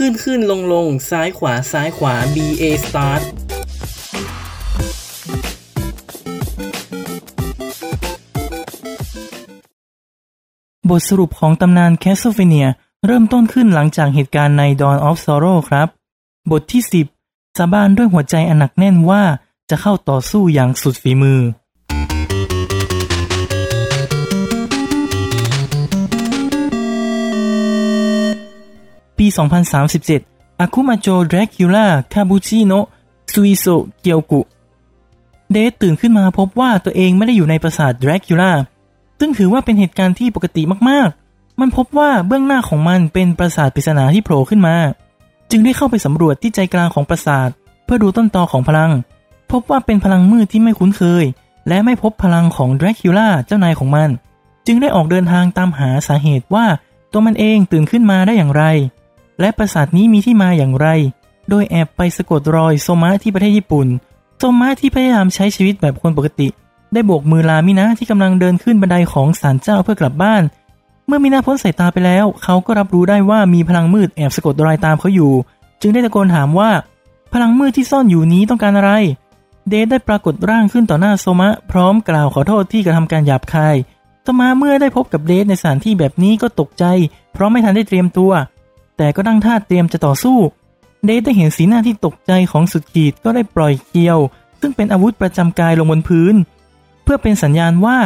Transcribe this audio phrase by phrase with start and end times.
[0.00, 3.22] ขึ้นขึ้นลงลงซ้ายขวาซ้ายขวา B A start
[10.90, 12.68] บทสรุปของตำนานแคส l เ a เนีย
[13.06, 15.88] เริ่มต้นขึ้นหลังจากเหตุการณ์ใน Dawn of Sorrow ครับ
[16.50, 16.82] บทที่
[17.20, 19.22] 10 สาบานด้วยหัวใจอันหนักแน่นว่า
[19.70, 21.40] จะเข้าต่อสู้อย่างสุดฝีมือ
[29.92, 32.86] 2037 อาคุมาโจดรคิล่าคาบูชิโนะ
[33.32, 33.66] ซุยโซ
[34.00, 34.40] เกียวกุ
[35.52, 38.52] เดทตื่นขึ้นมาพบว่าตัวเองไม่ได้อยู่ในปราสาทดรคิล่า
[39.18, 44.76] ซึ่งถือว่าเป็นเหตุการณ์ที่ปกติมากๆ มันพบว่าเบื้องหน้าของมันเป็นปราสาทปริศนาที่โผล่ขึ้นมา
[45.50, 47.48] จึงได้เข้าไปสำรวจที่ใจกลางของปราสาท
[47.84, 48.92] เพื่อดูต้นตอของพลัง
[49.50, 51.24] พบว่าเป็นพลังมืดที่ไม่คุ้นเคย
[51.68, 54.10] และไม่พบพลังของดรคิล่าเจ้านายของมัน
[54.66, 56.66] จึงได้ออกเดินทางตามหาสาเหตุว่า
[57.12, 58.64] ตัวมันเองตื่นขึ้นมาได้อย่างไร
[59.40, 60.88] และปราสาทนี้มีที่มาอย่างไร
[61.50, 63.86] โดยแอบไปสะกดรอยโซมะที่ประเทศญี่ปุ่น
[64.38, 66.48] โซมะที่พยายามใช้ชีวิตแบบคนปกติ
[66.92, 70.42] ได้โบกมือลามินะที่กำลังเดินขึ้นบันไดของศาลเจ้าเพื่อกลับบ้าน
[71.06, 75.32] เมื่อมินะพ้นสายตาไปแล้ว เขาก็รับรู้ได้ว่ามีพลังมืดแอบสะกดรอยตามเขาอยู่
[75.80, 76.70] จึงได้ตะโกนถามว่า
[77.32, 78.92] พลังมืดที่ซ่อนอยู่นี้ต้องการอะไร
[79.68, 83.76] เดทได้ปรากฏร่างขึ้นต่อหน้าโซมะพร้อมกล่าวขอโทษที่กระทำการหยาบคาย
[84.22, 86.84] โซมะเมื่อได้พบกับเดทในสถานที่แบบนี้ก็ตกใจ
[87.32, 88.32] เพราะไม่ทันได้เตรียมตัว
[88.96, 90.38] แต่ก็ตั้งท่าเตรียมจะต่อสู้
[91.04, 94.18] เดทได้เห็นสีหน้าที่ตกใจของสุดขีดก็ได้ปล่อยเคียว
[94.60, 96.34] ซึ่งเป็นอาวุธประจำกายลงบนพื้น
[97.02, 97.98] เพื่อเป็นสัญญาณว่า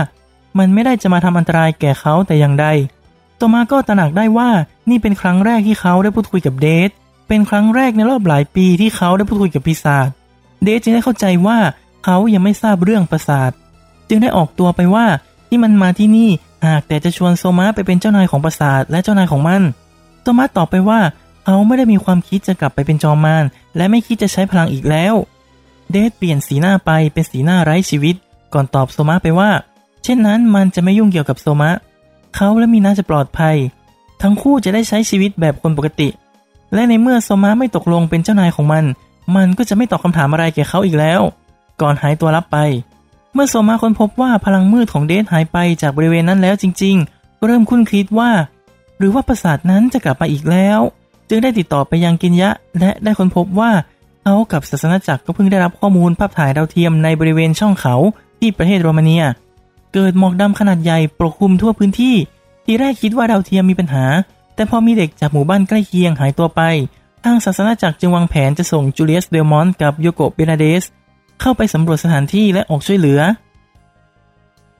[0.58, 2.66] มันไม่ได้จะมาทำอันตรายแก่เขาแต่อย่างใด
[3.36, 4.50] โตมาก็ตระหนักได้ว่า
[4.90, 6.90] นี่เป็นครั้งแรกที่เขาได้พูดคุยกับเดท
[7.28, 10.08] เป็นครั้งแรกในรอบหลายปีที่เขาได้พูดคุยกับปีศาจ
[10.64, 11.58] เดทจึงได้เข้าใจว่า
[12.04, 13.50] เขายังไม่ทราบเรื่องประสาท
[14.08, 15.06] จึงได้ออกตัวไปว่า
[15.48, 16.30] ที่มันมาที่นี่
[16.66, 19.62] หากแต่จะชวนโซมาไปเป็นเจ้านายของปราสาทและเจ้านายของมัน
[20.28, 21.00] โซมาตอบไปว่า
[21.44, 23.44] เขาไม่ได้มีความคิดจะกลับไปเป็นจอมมาร
[23.76, 25.14] และไม่คิดจะใช้พลังอีกแล้ว
[25.90, 28.16] เดทเปลี่ยนสีหน้าไปเป็นสีหน้าไร้ชีวิต
[28.54, 29.50] ก่อนตอบโซมาไปว่า
[30.04, 31.70] เช่นนั้นมันจะไม่ยุ่งเกี่ยวกับโซมะ
[32.36, 33.56] เขาและมีน่าจะปลอดภัย
[34.22, 36.08] ทั้งคู่จะได้ใช้ชีวิตแบบคนปกติ
[36.74, 38.84] และในเมื่อโซมาไม่ตกลงเป็นเจ้านายของมัน
[39.36, 41.20] มันก็จะไม่ตอบคำถามอะไรแก่เขาอีกแล้ว
[41.80, 42.58] ก่อนหายตัวลับไป
[43.34, 48.30] เมื่อโซมาค้นพบว่าพลังมืดของเดทหายไปจากบริเวณนั้นแล้วจริง ๆ ก็เริ่มคุ้นคิดว่า
[48.98, 50.80] หรือว่าปราสาทนั้นจะกลับมาอีกแล้ว
[51.28, 53.70] จึงได้ติดต่อไปยังกินยะ และได้ค้นพบว่า
[54.22, 57.94] เขากับศาสนาจักรก็เพิ่งได้รับข้อมูลภาพถ่ายดาวเทียมในบริเวณช่องเขา
[58.38, 59.24] ที่ประเทศโรมาเนีย
[59.94, 62.14] เกิดหมอกดำขนาดใหญ่ปกคลุมทั่วพื้นที่
[62.64, 64.04] ทีแรกคิดว่าดาวเทียมมีปัญหา
[64.54, 66.60] แต่พอมีเด็กจากหมู่บ้านใกล้เคียงหายตัวไป
[67.24, 70.84] ทางศาสนาจักรจึงวางแผนจะส่งจูเลียสเบลมอนต์กับโยโกะเบลนาเดส
[71.40, 73.20] เข้าไปสำรวจสถานที่และออกช่วยเหลือ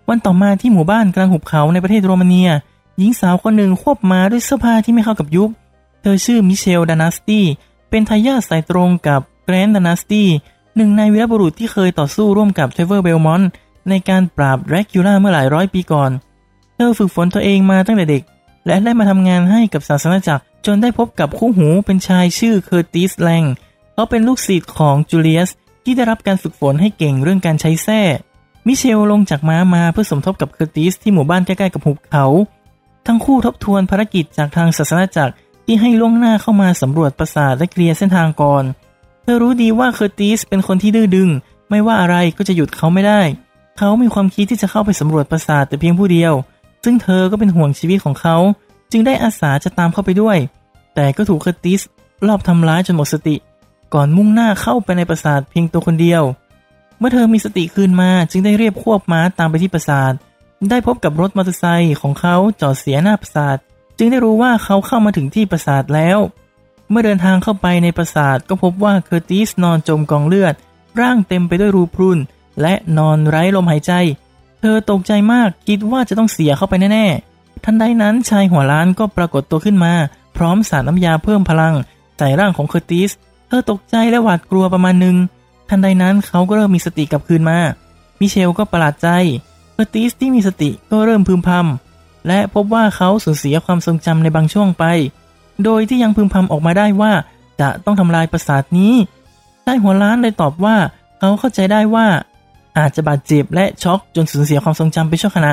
[0.09, 2.51] วันต่อมาที่หมู่บ้านกลางหุบเขาในประเทศโรมาเนีย
[2.99, 5.51] หญิงสาวคนหนึ่งควบม้าด้วยเสื้อผ้าที่ไม่เข้ากับยุค
[6.01, 7.45] เธอชื่อมิเชลดานาสตี้
[7.91, 10.29] เป็นทายาทสายตรงกับแกรนต์ดานาสตี้
[10.77, 13.49] หนึ่งในวีรบุรุษที่เคยต่อสู้ร่วมกับเทรเวอร์เบลมอนต์
[13.89, 16.11] ในการปราบแดรคูล่าเมื่อหลายร้อยปีก่อน
[16.75, 18.23] เธอฝึกฝนตัวเองมาตั้งแต่เด็ก
[18.67, 23.45] และได้มาทำงานให้กับศาสนาจักรจนได้พบกับคู่หูเป็นชายชื่อเคอร์ติสแลง
[23.93, 25.51] เขาเป็นลูกศิษย์ของจูเลียส
[25.85, 28.01] ที่ได้รับการฝึกฝนให้เก่งเรื่องการใช้แส้
[28.67, 32.27] มิเชลลงจากม้ามาเพื่อสมทบกับเคอร์ติสที่หมู่บ้านใกล้ๆกับหุบเขา
[33.11, 38.65] ทั้งคู่ทบทวนภารกิจจากทางศาสนาจักรที่ให้ล่วงหน้าเข้ามาสำรวจปราสาทและเคลียร์เส้นทางก่อน
[39.23, 41.29] เธอรู้ดีว่าเคอร์ติสเป็นคนที่ดื้อดึง
[41.71, 43.21] ไม่ว่าอะไรก็จะหยุดเขาไม่ได้
[43.79, 46.33] เขามีความคิดที่จะเข้าไปสำรวจปราสาทแต่เพียงผู้เดียว
[46.85, 48.37] ซึ่งเธอก็เป็นห่วงชีวิตของเขา
[48.93, 50.39] จึงได้อาสาจะตามเข้าไปด้วย
[50.95, 51.81] แต่ก็ถูกเคอร์ติส
[52.27, 53.37] ลอบทำร้ายจนหมดสติ
[53.95, 56.23] ก่อนมุ่งหน้าเข้าไปในปราสาทเพียงตัวคนเดียว
[56.99, 60.13] เมื่อเธอมีสติคืนมาจึงได้เรียบควบม้าตามไปที่ปราสาท
[60.71, 63.57] ได้พบกับรถมอเตอร์ไซค์ของเขาจอดเสียหน้าปราสาท
[63.99, 66.19] จึงได้รู้ว่าเขาเข้ามาถึงที่ปราสาทแล้ว
[66.91, 70.55] เมื่อเดินทางเข้าไปในปราสาทก็พบว่าเคอร์ติสนอนจมกองเลือด
[71.01, 72.19] ร่างเต็มไปด้วยรูพรุน
[72.63, 73.93] และนอนไร้ลมหายใจ
[74.61, 79.93] เธอตกใจมากคิดว่าจะต้องเสียเขาไปแน่ๆ ทันใดนั้นชายหัวล้านก็ปรากฏตัวขึ้นมา
[80.37, 81.75] พร้อมสาดน้ำยาเพิ่มพลัง
[82.19, 83.11] ใส่ร่างของเคอร์ติส
[83.49, 85.17] เธอตกใจและหวาดกลัวประมาณหนึ่ง
[85.71, 87.59] ทันใดนั้นเขาก็เริ่มมีสติกลับคืนมา
[88.21, 89.09] มิเชลก็ประหลาดใจ
[89.81, 94.85] เคอร์ติสที่มีสติก็เริ่มพึมพำและพบว่าเขาสูญเสียความทรงจำในบางช่วงไป
[95.65, 97.13] โดยที่ยังพึมพำออกมาได้ว่า
[97.61, 98.95] จะต้องทำลายปราสาทนี้
[99.65, 100.77] ชายหัวล้านเลยตอบว่า
[101.19, 102.07] เขาเข้าใจได้ว่า
[102.79, 105.53] อาจจะบาดเจ็บและช็อกจนสูญเสียความทรงจำไปชั่วขณะ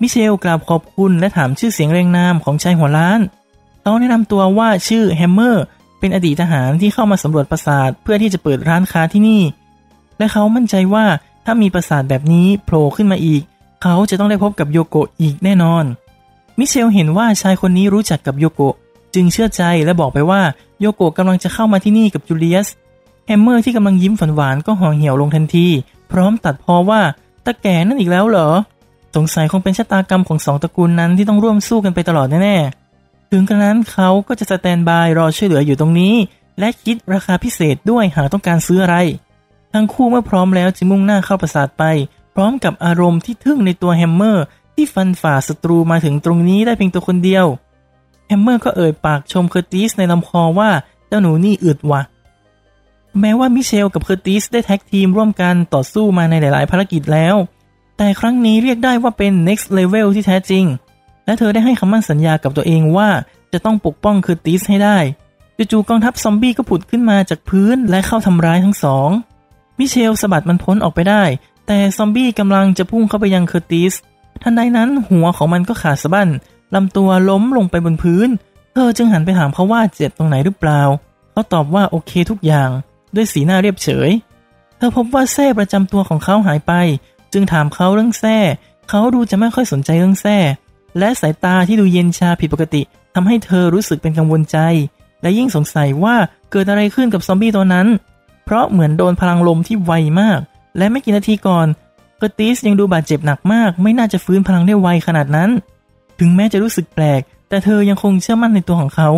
[0.00, 3.20] มิเชลกราบขอบคุณและถามชื่อเสียงเรียงนามของชายหัวล้าน
[3.82, 5.64] เขาแนะนำตัวว่าชื่อแฮมเมอร์
[5.98, 9.42] เป็นอดีตทหารที่เข้ามาสำรวจปราสาทเพื่อที่จะเปิดร้านค้าที่นี่
[10.18, 11.04] และเขามั่นใจว่า
[11.50, 13.42] ถ้ามีปราสาทแบบนี้โผล่ขึ้นมาอีก
[13.82, 15.84] เขาจะต้องได้พบกับโยโกะอีกแน่นอน
[16.58, 18.74] มิเชลเห็นว่าชายคนนี้รู้จักกับโยโกะ
[19.14, 20.40] จึงเชื่อใจและบอกไปว่า
[20.80, 22.68] โยโกะกำลังจะเข้ามาที่นี่กับจูเลียส
[23.26, 25.66] แฮมเมอร์ที่กำลังยิ้มฝันหวานก็ห่อเหี่ยวลงทันที
[26.10, 27.00] พร้อมตัดพ้อว่า
[27.44, 28.48] ตาแก่นั่นอีกแล้วเหรอ
[29.16, 36.14] สงสัยคงเป็นชะตากรรมของสองตระกูลนั้นที่ต้องร่วมสู้กันไปตลอดแน่ๆ ถึงกระนั้นเขาก็จะ standby รอช่วยเหลืออยู่ตรงนี้
[36.58, 38.96] และคิดราคาพิเศษด้วยหากต้องการซื้ออะไร
[39.72, 41.84] ทั้งคู่เมื่อพร้อมแล้วจึงมุ่งหน้าเข้าปราสาทไป
[42.34, 44.44] พร้อมกับอารมณ์ที่ทึ่งในตัวแฮมเมอร์
[44.74, 47.46] ที่ฟันฝ่าศัตรูมาถึงตรงนี้ได้เพียงตัวคนเดียว
[48.28, 50.70] แฮมเมอร์ก็เอ่ยปากชมเคอร์ติสในลำคอว่า
[51.06, 52.02] เจ้าหนูนี่อึดวะ
[53.20, 57.34] แม้ว่ามิเชลกับเคอร์ติสได้ tag team ร่วมกันต่อสู้มาในหลาย ๆ ภารกิจแล้ว
[57.96, 60.64] แต่ครั้งนี้เรียกได้ว่าเป็น next level ที่แท้จริง
[61.24, 63.08] และเธอได้ให้คำมั่นสัญญากับตัวเองว่า
[63.52, 64.98] จะต้องปกป้องเคอร์ติสให้ได้
[65.72, 69.10] จู่ๆกองทัพซอมบี้ก็ผุดขึ้นมาจากพื้นและเข้าทำร้ายทั้งสอง
[69.78, 71.24] มิเชลสะบัดมันพ้นออกไปได้
[71.66, 73.94] แต่ซอมบี้กำลังจะพุ่งเข้าไปยังเคอร์ติส
[74.42, 76.28] ทันใดนั้นหัวของมันก็ขาดสะบั้น
[76.74, 78.28] ลำตัวล้มลงไปบนพื้น
[78.72, 80.80] เธอจึงหันไปถามเขาว่าเจ็บตรงไหนหรือเปล่า
[81.32, 82.70] เขาตอบว่าโอเคทุกอย่าง
[83.14, 84.10] ด้วยสีหน้าเรียบเฉย
[84.76, 86.72] เธอพบว่าแส้ประจำตัวของเขาหายไป
[87.32, 88.36] จึงถามเขาเรื่องแส้
[88.88, 90.38] เขาดูจะไม่ค่อยสนใจเรื่องแส้
[90.98, 92.82] และสายตาที่ดูเย็นชาผิดปกติ
[93.14, 94.58] ทำให้เธอรู้สึกเป็นกังวลใจ
[95.22, 96.16] และยิ่งสงสัยว่า
[96.50, 97.86] เกิดอะไรขึ้นกับซอมบี้ตัวนั้น
[98.48, 100.40] เพราะเหมือนโดนพลังลมที่ไวมาก
[100.78, 101.66] และไม่กี่นาทีก่อน
[102.18, 105.50] เกอร์ติสยังดูบาดเจ็บหนักมาก ไม่น่าจะฟื้นพลังได้ไวขนาดนั้น
[106.18, 109.08] ถึงแม้จะรู้สึกแปลก แต่เธอยังคงเชื่อมั่นในตัวของเขา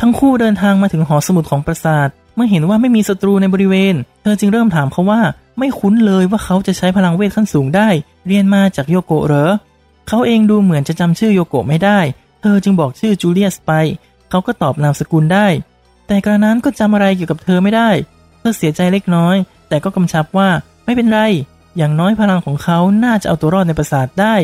[0.00, 5.20] ทั้งคู่เดินทางมาถึงหอสมุดของปราสาท เมื่อเห็นว่าไม่มีศัตรูในบริเวณ เธอจึงเริ่มถามเขาว่า
[5.58, 7.88] ไม่คุ้นเลยว่าเขาจะใช้พลังเวทขั้นสูงได้
[8.26, 9.50] เรียนมาจากโยโกะเหรอ
[10.08, 11.98] เขาเองดูเหมือนจะจำชื่อโยโกะไม่ได้
[12.40, 13.72] เธอจึงบอกชื่อจูเลียสไป
[14.30, 15.46] เขาก็ตอบนามสกุลได้
[16.08, 17.90] แต่กระนั้นก็จำอะไรเกี่ยวกับเธอไม่ได้
[18.38, 19.36] เธอเสียใจเล็กน้อย
[19.68, 20.48] แต่ก็กำชับว่า
[20.84, 21.20] ไม่เป็นไร
[21.76, 24.34] อย่างน้อยพลังของเขาน่าจะเอาตัวรอดในปราสาทได้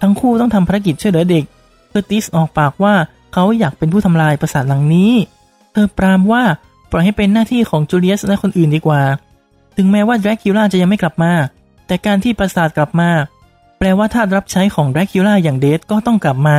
[0.00, 1.44] ทั้งคู่ต้องทำภารกิจช่วยเหลือเด็ก
[1.88, 2.94] เคอร์ติสออกปากว่า
[3.32, 5.12] เขาอยากเป็นผู้ทำลายปราสาทหลังนี้
[5.72, 6.42] เธอปรามว่า
[6.90, 9.02] ปล่อยให้เป็นหน้าที่ของจูเลียสและคนอื่นดีกว่า
[9.76, 11.32] ถึงแม้ว่าแดร็กคิวล่าจะยังไม่กลับมา
[11.86, 13.10] แต่การที่ปราสาทกลับมา
[13.78, 16.58] แปลว่าทาสรับใช้ของแดร็กคิวล่าอย่างเดธก็ต้องกลับมา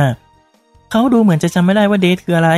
[0.90, 2.50] เขาดูเหมือนจะจำไม่ได้ว่าเดธคืออะไร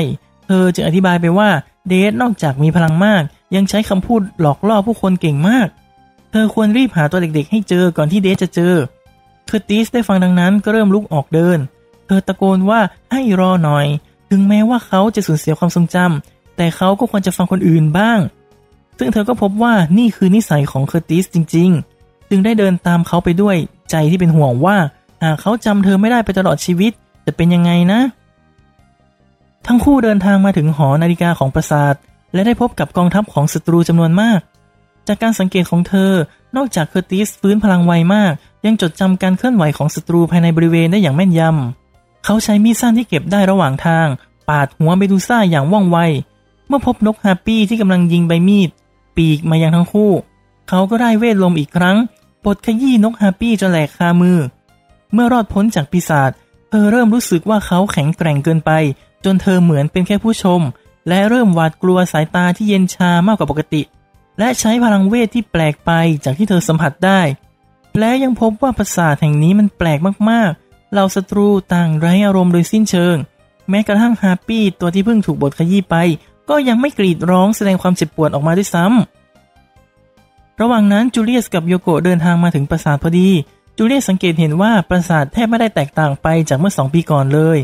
[0.44, 1.48] เธอจึงอธิบายไปว่า
[1.88, 3.22] เดธนอกจากมีพลังมาก
[3.54, 5.68] ยังใช้คำพูดหลอกล่อผู้คนเก่งมาก
[6.30, 8.74] เธอควรรีบหาตัวเด็กๆ ให้เจอก่อนที่เดธจะเจอ
[9.46, 11.58] เคอร์ติสได้ฟังดังนั้นก็เริ่มลุกออกเดิน
[12.06, 12.80] เธอตะโกนว่า
[13.12, 13.86] ให้รอหน่อย
[14.30, 18.18] ถึงแม้ว่าเขาจะสูญเสียความทรงจำแต่เขาก็ควรจะฟังคนอื่นบ้าง
[18.98, 21.70] ซึ่งเธอก็พบว่านี่คือนิสัยของเคอร์ติสจริง
[22.00, 23.56] ๆ จึงได้เดินตามเขาไปด้วย
[23.90, 24.76] ใจที่เป็นห่วงว่า
[25.22, 26.92] หากเขาจำเธอไม่ได้ไปตลอดชีวิต
[27.26, 28.00] จะเป็นยังไงนะ
[29.66, 31.94] ทั้งคู่เดินทางมาถึงหอนาฬิกาของปราสาท
[32.34, 34.40] และได้พบกับกองทัพของศัตรูจำนวนมาก
[35.06, 36.12] จากการสังเกตของเธอ
[36.56, 38.32] นอกจากเคอร์ติสฟื้นพลังไวมาก
[38.66, 44.06] ยังจดจำการเคลื่อนไหวของศัตรูภายในบริเวณได้อย่างแม่นยำ เขาใช้มีดสั้นที่เก็บได้ระหว่างทาง
[44.48, 45.98] ปาดหัวเมดูซ่าอย่างว่องไว
[46.68, 48.70] เมื่อพบนกฮาปี้ที่กำลังยิงใบมีด
[49.16, 50.12] ปีกมายังทั้งคู่
[50.68, 51.96] เขาก็ได้เวทลมอีกครั้ง
[52.44, 54.38] ปลดขยี้นกฮาปี้จนแหลกคามือ
[55.12, 56.30] เมื่อรอดพ้นจากปีศาจ
[56.70, 58.70] เธอเริ่มรู้สึกว่าเขาแข็งแกร่งเกินไป
[59.24, 60.60] จนเธอเหมือนเป็นแค่ผู้ชม
[61.08, 63.82] และเริ่มหวาดกลัวสายตาที่เย็นชามากกว่าปกติ
[64.38, 65.90] และใช้พลังเวทที่แปลกไป
[66.24, 67.20] จากที่เธอสัมผัสได้
[67.98, 69.98] และยังพบว่าปราสาทแห่งนี้มันแปลก
[70.30, 73.16] มากๆ เหล่าศัตรูต่างไร้อารมณ์โดยสิ้นเชิง
[73.70, 75.96] แม้กระทั่ง harpy ตัวที่เพิ่งถูกบดขยี้ไป
[76.48, 83.28] ก็ยังไม่กรีดร้องแสดงความเจ็บปวดออกมาด้วยซ้ำระหว่างนั้นจูเลียสกับโยโกะเดินทางมาถึงปราสาทพอดี
[83.76, 87.58] จูเลียสสังเกตเห็นว่าปราสาทแทบไม่ได้แตกต่างไปจากเมื่อสองปีก่อนเลย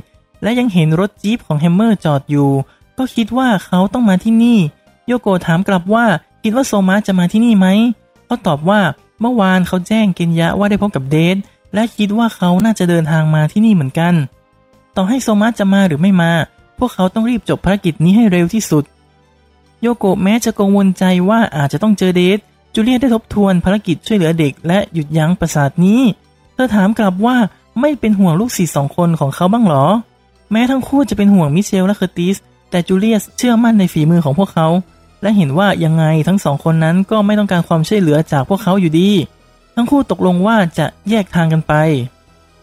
[0.44, 2.50] และยังเห็นรถจี๊ปของแฮมเมอร์จอดอยู่
[2.98, 4.58] ก็คิดว่าเขาต้องมาที่นี่
[5.06, 6.06] โยโกถามกลับว่า
[6.42, 7.66] คิดว่าโซมาจะมาที่นี่ไหม
[8.26, 8.80] เขาตอบว่า
[9.20, 11.36] เมื่อวานเขาแจ้งเกนยะว่าได้พบกับเดท
[11.74, 14.14] และคิดว่าเขาน่าจะเดินทางมาที่นี่เหมือนกัน
[14.96, 16.32] ต่อให้โซมาจะมาหรือไม่มา
[16.78, 18.84] พวกเขาต้องรีบจบภารกิจนี้ให้เร็วที่สุด
[19.80, 22.38] โยโกะแม้จะกังวลใจว่าอาจจะต้องเจอเดท
[22.74, 26.00] จูเลียได้ทบทวนภารกิจช่วยเหลือเด็กและหยุดยั้งปราสาทนี้
[26.54, 27.36] เธอถามกลับว่า
[27.80, 29.86] ไม่เป็นห่วงลูกศิษย์สองคนของเขาบ้างหรอ
[30.50, 32.36] แม้ทั้งคู่จะเป็นห่วงมิเชลและเคอร์ติส
[32.70, 34.68] แต่จูเลียสเชื่อมั่นในฝีมือของพวกเขา
[35.22, 39.10] และเห็นว่ายังไงทั้งสองคนนั้นก็ไม่ต้องการความช่วยเหลือจากพวกเขาอยู่ดี
[39.74, 41.74] ทั้งคู่ตกลงว่าจะแยกทางกันไป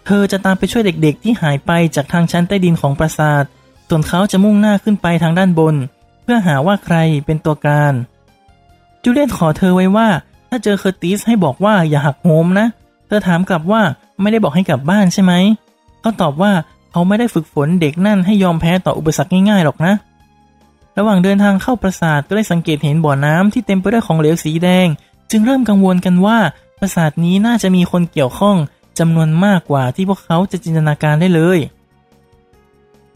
[0.06, 3.44] เธอจะตามไปช่วยเด็กๆ ที่หายไปจากทางชั้นใต้ดินของปราสาท
[3.90, 5.76] ส่วนเขาจะมุ่งหน้าขึ้นไปทางด้านบน
[6.24, 6.96] เพื่อหาว่าใคร
[7.26, 7.94] เป็นตัวการ
[9.04, 10.08] จูเลียนขอเธอไว้ว่า
[10.50, 12.68] ถ้าเจอเคอร์ติสให้บอกว่าอย่าหักโหมนะ
[13.08, 13.82] เธอถามกลับว่า
[14.22, 15.34] ไม่ได้บอกให้กลับบ้านใช่ไหม
[16.02, 16.52] เขาตอบว่า
[16.92, 19.94] เขาไม่ได้ฝึกฝนเด็กนั่นให้ยอมแพ้ต่ออุปสรรคง่ายๆหรอกนะ
[20.98, 24.88] ระหว่างเดินทางเข้าปราสาทก็ได้สังเกตเห็นบ่อน้ำที่เต็มไปด้วยของเหลวสีแดง
[25.32, 26.38] จึงเริ่มกังวลกันว่า
[26.80, 28.58] ปราสาทนี้น่าจะมีคนเกี่ยวข้อง
[29.00, 31.60] จำนวนมากกว่าที่พวกเขาจะจินตนาการได้เลย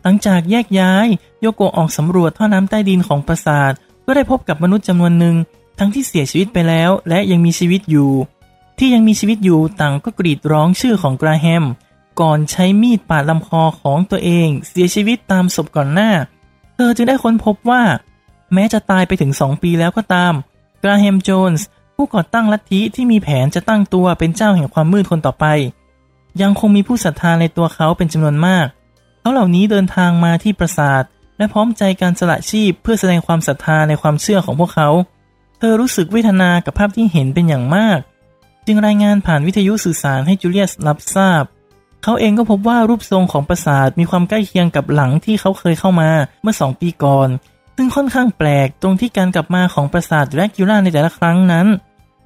[0.02, 1.08] หลังจากแยกย้าย
[1.42, 3.72] โยโกะออกสำรวจท่อน้ำใต้ดินของปราสาท
[4.06, 5.36] ก็ได้พบกับมนุษย์จำนวนหนึ่ง
[5.80, 8.12] ทั้งที่เสียชีวิตไปแล้วและยังมีชีวิตอยู่
[8.80, 11.64] ที่ยังมีชีวิตอยู่ต่างก็กรีดร้องชื่อของกราแฮม
[12.20, 16.12] ก่อนใช้มีดปาดลำคอของตัวเอง เสียชีวิตตามศพก่อนหน้า
[16.76, 17.84] เธอจึงได้ค้นพบว่า
[18.54, 20.34] แม้จะตายไปถึง 2 ปีแล้วก็ตาม
[20.82, 25.46] กราแฮมโจนส์ผู้ก่อตั้งลัทธิที่มีแผนจะตั้งตัวเป็นเจ้าแห่งความมืดคนต่อไป
[26.42, 28.68] ยังคงมีผู้ศรัทธาในตัวเขาเป็นจำนวนมาก
[29.20, 31.04] เขาเหล่านี้เดินทางมาที่ปราสาท
[31.38, 34.90] และพร้อมใจการสละชีพเพื่อแสดงความศรัทธาในความเชื่อของพวกเขา
[35.60, 38.00] เธอรู้สึกเวทนากับภาพที่เห็นเป็นอย่างมาก
[38.66, 41.44] จึงรายงานผ่านวิทยุสื่อสารให้จูเลียสรับทราบ
[42.08, 46.10] เขาเองก็พบว่ารูปทรงของปราสาทมีความใกล้เคียงกับหลังที่เขาเคยเข้ามา
[46.42, 47.30] เมื่อสองปีก่อน
[47.76, 51.68] ซึ่งค่อนข้างแปลกตรงที่การกลับมาของปราสาทแรกิล่าในแต่ละครั้งนั้น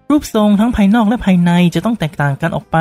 [0.10, 2.78] รูปทรงทั้งภายนอกและภายในจะต้องแตกต่างกันออกไป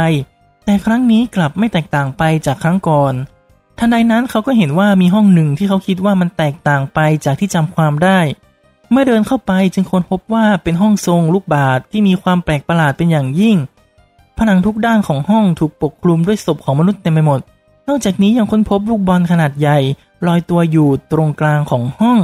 [0.65, 3.15] แต่ครั้งนี้กลับไม่แตกต่างไปจากครั้งก่อน
[3.79, 8.19] ทันใดนั้นเขาก็เห็นว่ามีห้องหนึ่งที่เขาคิดว่ามันแตกต่างไปจากที่จำความได้
[8.91, 13.57] เมื่อเดินเข้าไปจึงค้นพบว่าเป็นห้องทรงลูกบาศก์ที่มีความแปลกประหลาดเป็นอย่างยิ่ง
[14.39, 17.41] ผนังทุกด้านของห้องถูกปกคลุมด้วยศพของมนุษย์เต็มไปหมด
[17.89, 19.79] นอกจากนี้ยังค้นพบลูกบอลขนาดใหญ่
[20.27, 22.19] ลอยตัวอยู่ตรงกลางของห้อง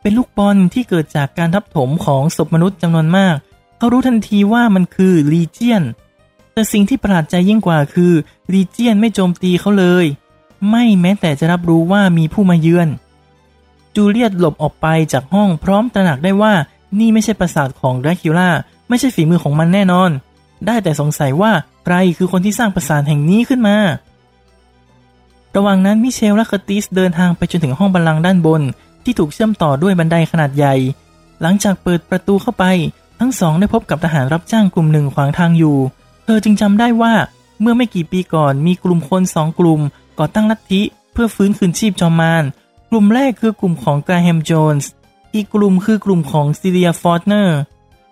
[0.00, 3.34] เป็นลูกบอลที่เกิดจากการทับถมของศพมนุษย์จำนวนมาก
[3.78, 5.82] เขารู้ทันทีว่ามันคือลีเจียน
[6.52, 8.12] แต่สิ่งที่ประหลาดใจยิ่งกว่าคือ
[8.52, 10.06] ลีเจียนไม่โจมตีเขาเลย
[10.70, 12.88] ไม่แม้แต่จะรับรู้ว่ามีผู้มาเยือน
[13.94, 16.52] จูเลียตหลบออกไปจากห้องพร้อมตระหนักได้ว่า
[16.98, 18.50] นี่ไม่ใช่ปราสาทของแดรคิล่า
[18.88, 20.10] ไม่ใช่ฝีมือของมันแน่นอน
[20.66, 21.52] ได้แต่สงสัยว่า
[21.84, 23.76] ใครคือคนที่สร้างปราสาทแห่งนี้ขึ้นมา
[25.56, 28.62] ระหว่างนั้นมิเชลและคอติสเดินทางไปจนถึงห้องบัลลังก์ด้านบน
[29.04, 30.74] ที่ถูกเชื่อมต่อด้วยบันไดขนาดใหญ่
[31.40, 32.64] หลังจากเปิดประตูเข้าไป
[33.20, 35.78] ทั้งสองได้พบกับทหารรับจ้างกลุ่มหนึ่งขวางทางอยู่
[36.24, 37.14] เธอจึงจำได้ว่า
[37.60, 39.80] เมื่อไม่กี่ปีก่อนมีกลุ่มคนสองกลุ่ม
[40.18, 42.44] ก่อตั้งลัทธิเพื่อฟื้นคืนชีพจอมมาร
[42.90, 44.90] กลุ่มแรกคือกลุ่มของกราแฮมโจนส์
[45.34, 47.58] อีกกลุ่มคือกลุ่มของซิเลียฟอร์ตเนอร์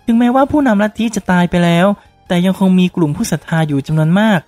[0.07, 1.87] ถึงแม้ว่าผู้นำลัทธิจะตายไปแล้ว
[2.29, 4.41] แต่ยังคงมีกลุ่มผู้ศรัทธาอยู่จำนวนมาก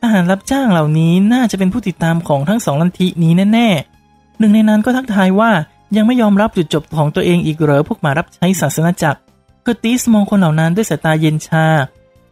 [0.00, 5.50] ทหารรับจ้างเหล่านี้น่าจะเป็นผู้ติดตามของทั้งสองลัทธินี้แน่ๆ หนึ่งในนั้นก็ทักทายว่า
[5.96, 9.20] ยังไม่ยอมรับจุดจบของตัวเองอีกเหรอพวกมารับใช้ศาสนาจักร
[9.62, 11.66] เคอร์ติสมองคนเหล่านั้นด้วยสายตาเย็นชา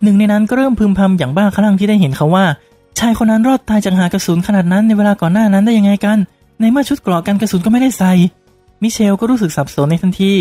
[0.03, 2.45] หนึ่งในนั้นก็เริ่มพึมพำอย่างบ้าคลั่งที่ได้เห็นเขาว่า
[2.99, 6.19] ชายคนนั้นรอดตายจากหากระสุนขนาดนั้นในเวลาก่อนหน้านั้นได้ยังไงกัน
[6.61, 8.13] ในเมื่อชุดเกราะกันกระสุนก็ไม่ได้ใส่
[8.83, 10.33] มิเชลก็รู้สึกสับสนในทันที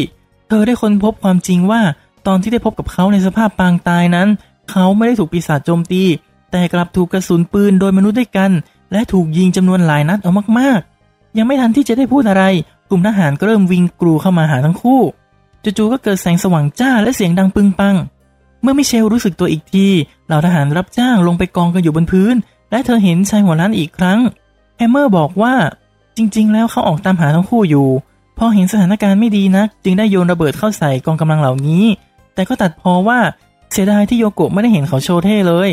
[0.48, 1.82] เธอได้ค้นพบความจริงว่า
[2.28, 4.28] ตอนที่ได้พบกับเขาในสภาพปางตายนั้น
[4.72, 6.04] เขาไม่ได้ถูกปีศาจโจมตี
[6.52, 8.52] แต่กลับถูกกระสุนปืนโดยมนุษย์ด้วยกัน
[8.92, 12.44] และถูกยิงจำนวนหลายนัดเอามากๆ ยังไม่ทันที่จะได้พูดอะไร
[12.90, 15.02] กลุ่มทหารก็เริ่มวิ่งกรูเข้ามาหาทั้งคู่
[15.64, 17.96] จู่ๆก็เกิดแสงสว่างจ้าและเสียงดังปึงปัง
[18.62, 19.88] เมื่อมิเชลรู้สึกตัวอีกที
[20.28, 22.36] เหล่าทหารรับจ้างลงไปกองกันอยู่บนพื้น
[22.72, 24.20] และเธอเห็นชายหัวล้านอีกครั้ง
[24.78, 25.56] แฮมเมอร์บอกว่า
[26.18, 27.88] จริง ๆ แล้วเขาออกตามหาทั้งคู่อยู่
[28.38, 31.84] พอเห็นสถานการณ์ไม่ดีนัก จึงได้โยนระเบิดเข้าใส่กองกำลังเหล่านี้
[32.34, 33.20] แต่ก็ตัดพ้อว่า
[33.76, 35.70] เสียดายที่โยโกะไม่ได้เห็นเขาโชว์เท่เลย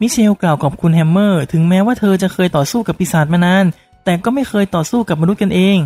[0.00, 3.64] มิเชลกล่าวขอบคุณแฮมเมอร์ถึงแม้ว่าเธอจะเคยต่อสู้กับปีศาจมานาน
[4.04, 5.76] แต่ก็ไม่เคยต่อสู้กับมนุษย์กันเอง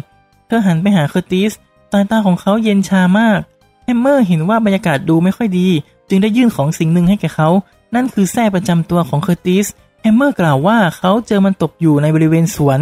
[0.47, 1.53] เธอหันไปหาเคอร์ติส
[1.93, 3.41] สายตาของเขาเย็นชามาก
[3.85, 5.69] แฮมเมอร์เห็นว่าบรรยากาศดูไม่ค่อยดี
[6.09, 7.49] จึงได้ยื่นของสิ่งหนึ่งให้แก่เขา
[7.95, 9.67] นั่นคือแส้ประจำตัวของเคอร์ติส
[10.03, 12.81] แฮมเมอร์กล่าวว่าเขาเจอมันตกอยู่ในบริเวณสวน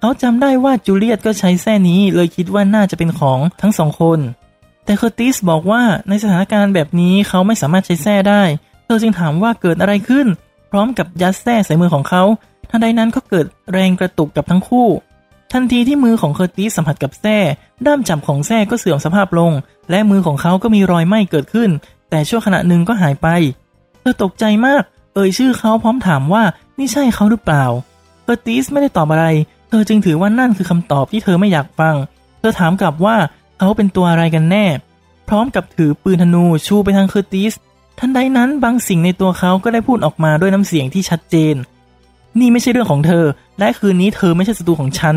[0.00, 4.18] เขาจำได้ว่าจูเลียสก็ใช้แส้นี้เลยคิดว่าน่าจะเป็นของทั้งสองคน
[4.84, 8.42] แต่เคอร์ติสบอกว่าในสถานการณ์แบบนี้เขาไม่สามารถใช้แส้ได้
[8.84, 10.26] เธอจึงถามว่าเกิดอะไรขึ้น
[10.70, 12.22] พร้อมกับยัดแส้ใส่มือของเขา
[12.70, 14.88] ทันใดนั้นก็เกิดแรงกระตุกกับทั้งคู่
[15.52, 17.38] ทันทีที่มือของเคอร์ติสสัมผัสกับแส้
[17.86, 19.52] ด้ามจับของแส้ก็เสื่อมสภาพลง
[19.90, 21.70] และมือของเขาก็มีรอยไหม้เกิดขึ้น
[22.10, 23.28] แต่ชั่วขณะหนึ่งก็หายไป
[24.00, 24.82] เธอตกใจมาก
[25.14, 26.42] เอ่ยชื่อเขาพร้อมถามว่า
[26.78, 27.64] นี่ใช่เขาหรือเปล่า
[28.22, 29.26] เคอร์ติสไม่ได้ตอบอะไร
[29.68, 31.94] เธอจึงถือว่านั่นคือคำตอบที่เธอไม่อยากฟัง
[32.38, 33.16] เธอถามกลับว่า
[33.64, 34.66] เขาเป็นตัวอะไรกันแน่
[35.28, 37.52] พร้อมกับถือปืนธนูชูไปทางเคอร์ติส
[37.98, 41.54] ทันใดนั้นบางสิ่งในตัวเขาก็ได้พูดออกมาด้วยน้ำเสียงที่ชัดเจน
[42.38, 43.24] นี่ไม่ใช่เรื่องของเธอ
[43.58, 45.16] และคืนนี้เธอไม่ใช่ศัตรูของฉัน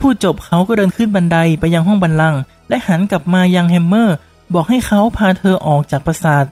[0.00, 2.34] พูดจบเขาก็เดินขึ้นบันไดไปยังห้องบัลลังก์
[2.68, 4.16] และหันกลับมายังแฮมเมอร์
[4.54, 6.44] บอกให้เขาพาเธอออกจากปราสาท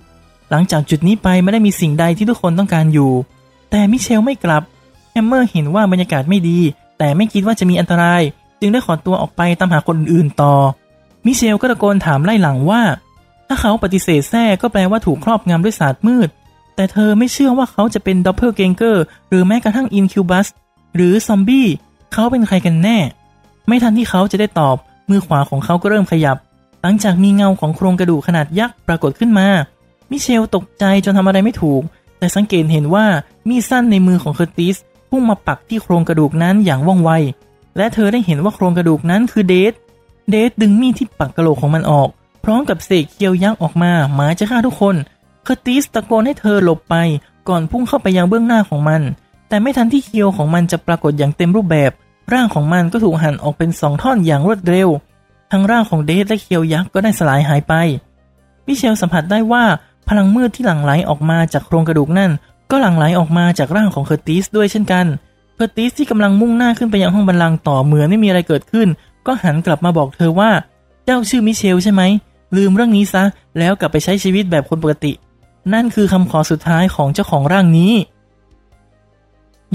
[0.50, 3.12] หลังจากจุดนี้ไปไม่ได้มีสิ่งใดที่ทุกคนต้องการอยู่
[3.70, 4.62] แต่มิเชลไม่กลับ
[5.12, 6.58] แฮมเมอร์เห็นว่าบรรยากาศไม่ดี
[6.98, 8.22] แต่ไม่คิดว่าจะมีอันตราย
[8.60, 10.54] จึงได้ขอตัวออกไปตามหาคนอื่นๆต่อ
[11.26, 12.82] มิเชลก็ตะโกนถามไล่หลังว่า
[13.48, 16.28] ถ้าเขาปฏิเสธแส้ก็แปลว่าถูกครอบงำด้วยศาสตร์มืด
[16.76, 20.46] แต่เธอไม่เชื่อว่าเขาจะเป็น doppelganger หรือแม้กระทั่ง incubus
[20.96, 21.66] หรือซอมบี้
[22.12, 22.98] เขาเป็นใครกันแน่
[23.68, 24.76] ไม่ทันที่เขาจะได้ตอบ
[25.10, 26.36] มือขวาของเขาก็เริ่มขยับ
[26.82, 29.46] หลังจากมีเงาของโครงกระดูกขนาดยักษ์ปรากฏขึ้นมา
[30.10, 31.82] มิเชลตกใจจนทำอะไรไม่ถูก
[32.18, 33.06] แต่สังเกตเห็นว่า
[33.48, 34.76] มีดสั้นในมือของเคอร์ติส
[35.10, 37.10] พุ่งมาปักที่โครงกระดูกนั้นอย่างว่องไว
[37.76, 39.72] และเธอได้เห็นว่าโครงกระดูกนั้นคือเดท
[40.30, 42.08] เดทดึงมีดที่ปักกะโหลกของมันออก
[42.44, 44.96] พร้อมกับเสกเคียวยักษ์ออกมาหมายจะฆ่าทุกคน
[45.44, 46.94] เคอร์ติสตะโกนให้เธอหลบไป
[47.48, 49.02] ก่อนพุ่งเข้าไปยังเบื้องหน้าของมัน
[49.48, 51.90] แต่ไม่ทันที่เคียวของมันจะปรากฏอย่างเต็มรูปแบบ
[52.32, 54.88] ร่างของมันก็ถูกหั่นออกเป็นสองท่อนอย่างรวดเร็ว
[55.52, 57.74] ทั้งร่างของเดทและเคียวยักษ์ก็ได้สลายหายไป
[58.66, 59.64] มิเชลสัมผัสได้ว่า
[60.08, 62.30] พลังมืดที่หลั่งไหลออกมาจากโครงกระดูกนั่น
[62.70, 65.06] ก็หลั่งไหลออกมาจากร่างของเคอร์ติสด้วยเช่นกัน
[65.54, 68.88] เคอร์ติสที่กำลังมุ่งหน้าขึ้นไปยังห้องบัลลังก์ต่อเหมือนไม่มีอะไรเกิดขึ้น
[69.26, 70.50] ก็หันกลับมาบอกเธอว่า
[71.04, 72.02] เจ้าชื่อมิเชลใช่ไหม
[72.56, 73.24] ลืมเรื่องนี้ซะ
[73.58, 75.12] แล้วกลับไปใช้ชีวิตแบบคนปกติ
[75.72, 77.92] นั่นคือคำขอสุดท้ายของเจ้าของร่างนี้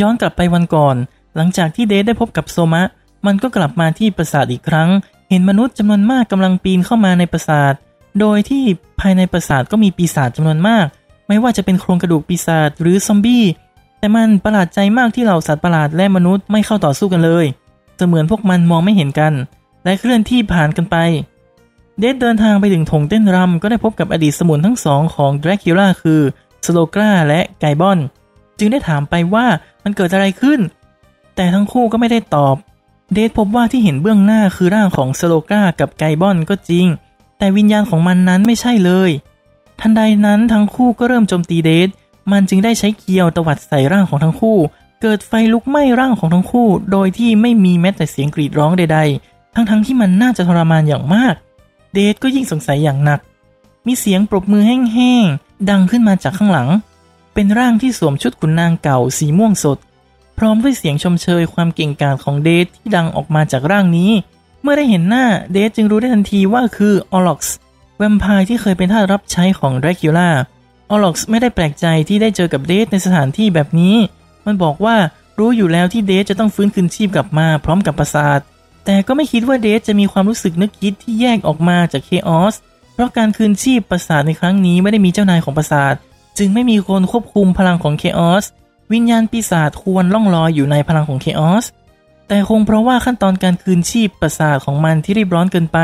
[0.02, 0.96] ย้อนกลับไปวันก่อน
[1.36, 2.84] หลังจากที่เดทได้พบกับโซมะ
[3.26, 4.90] มันก็กลับมาที่ปราสาทอีกครั้ง
[5.30, 7.74] เห็นมนุษย์จำนวนมากกำลังปีนเข้ามาในปราสาท
[8.20, 8.64] โดยที่
[9.00, 10.86] ภายในปราสาทก็มีปีศาจจำนวนมาก
[11.28, 13.44] ไม่ว่าจะเป็นโครงกระดูกปีศาจหรือซอมบี้
[14.00, 17.46] แต่มันประหลาดใจมากที่เหล่าสัตว์ประหลาดและมนุษย์ไม่เข้าต่อสู้กันเลย
[17.98, 19.34] เสมือนพวกมันมองไม่เห็นกัน
[19.84, 20.98] และเคลื่อนที่ผ่านกันไป
[22.00, 26.22] เดทเดินทางไปถึงถงเต้นรำก็ได้พบกับอดีตสมุนทั้งสองของดรากิล่าคือ
[26.66, 28.00] สโลกราและไกบอน
[28.60, 29.46] จึงได้ถามไปว่า
[29.84, 30.60] มันเกิดอะไรขึ้น
[31.36, 32.56] แต่ทั้งคู่ก็ไม่ได้ตอบ
[33.14, 36.86] เดทพบว่าที่เห็นเบื้องหน้าคือร่างของสโลกรากับไกบอนก็จริง
[37.38, 39.12] แต่วิญญาณของมันนั้นไม่ใช่เลย
[39.80, 41.90] ทันใดนั้นทั้งคู่ก็เริ่มโจมตีเดท
[42.32, 44.58] มันจึงได้ใช้เกียวตวัดใส่ร่างของทั้งคู่
[45.02, 51.36] เกิดไฟลุกไหม้ร่างของทั้งคู่ โดยที่ไม่มีแม้แต่เสียงกรีดร้องใดๆ ทั้งๆที่มันน่าจะทรมานอย่างมาก
[51.94, 53.20] เดทก็ยิ่งสงสัยอย่างหนัก
[53.88, 56.70] มีเสียงปรบมือแห้งๆ ดังขึ้นมาจากข้างหลัง
[57.34, 59.78] เป็นร่างที่สวมชุดขุนนางเก่าสีม่วงสด
[60.38, 64.12] พร้อมด้วยเสียงชมเชยความเก่งกาจของเดทที่ดังออกมาจากร่างนี้
[64.62, 67.56] เมื่อได้เห็นหน้าเดทจึงรู้ได้ทันทีว่าคือออล็อกซ์
[67.98, 70.30] แวมไพร์ที่เคยเป็นทาสรับใช้ของแดรคิวล่า
[70.90, 73.96] ออล็อกซ์ไม่ได้แปลกใจที่ได้เจอกับเดทในสถานที่แบบนี้
[74.48, 74.96] มันบอกว่า
[75.40, 78.40] รู้อยู่แล้วที่เดทจะต้องฟื้นคืนชีพกลับมาพร้อมกับปราสาท
[78.86, 82.56] แต่ก็ไม่คิดว่าเดทจะมีความรู้สึกนึกคิดที่แยกออกมาจากเคออส
[82.94, 85.94] เพราะการคืนชีพปราสาทในครั้งนี้ไม่ได้มีเจ้านายของปราสาท
[86.38, 88.46] จึงไม่มีคนควบคุมพลังของเคออส
[88.94, 91.66] วิญญาณปีศาจควรล่องลอยอยู่ในพลังของเคออส
[92.28, 95.80] แต่คงเพราะว่าขั้นตอนการคืนชีพปราสาทของมันที่รีบร้อนเกินไป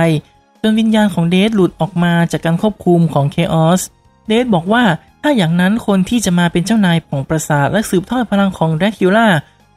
[0.62, 3.82] จนวิญญาณของเดทหลุดออกมาจากการควบคุมของเคออส
[4.28, 4.84] เดทบอกว่า
[5.24, 9.28] ถ้าอย่างนั้นคนที่จะมาเป็นเจ้านายของปราสาทและสืบทอดพลังของแดรคิวล่า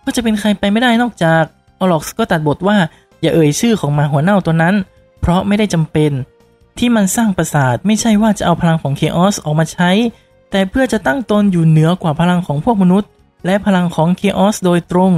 [0.05, 1.43] ก็จะเป็นใครไปไม่ได้นอกจาก
[1.81, 2.77] ออล็อกซ์ก็ตัดบทว่า
[3.21, 4.75] อย่าเอ่ยชื่อของหมาหัวเน่าตัวนั้น
[5.21, 6.13] เพราะไม่ได้จำเป็น
[6.79, 9.91] ที่มันสร้างปราสาทไม่ใช่ว่าจะเอาพลังของเคออสออกมาใช้
[10.51, 13.11] แต่เพื่อจะตั้งตนอยู่เหนือกว่าพลังของพวกมนุษย์
[13.47, 15.13] และพลังของเคออสโดยตรง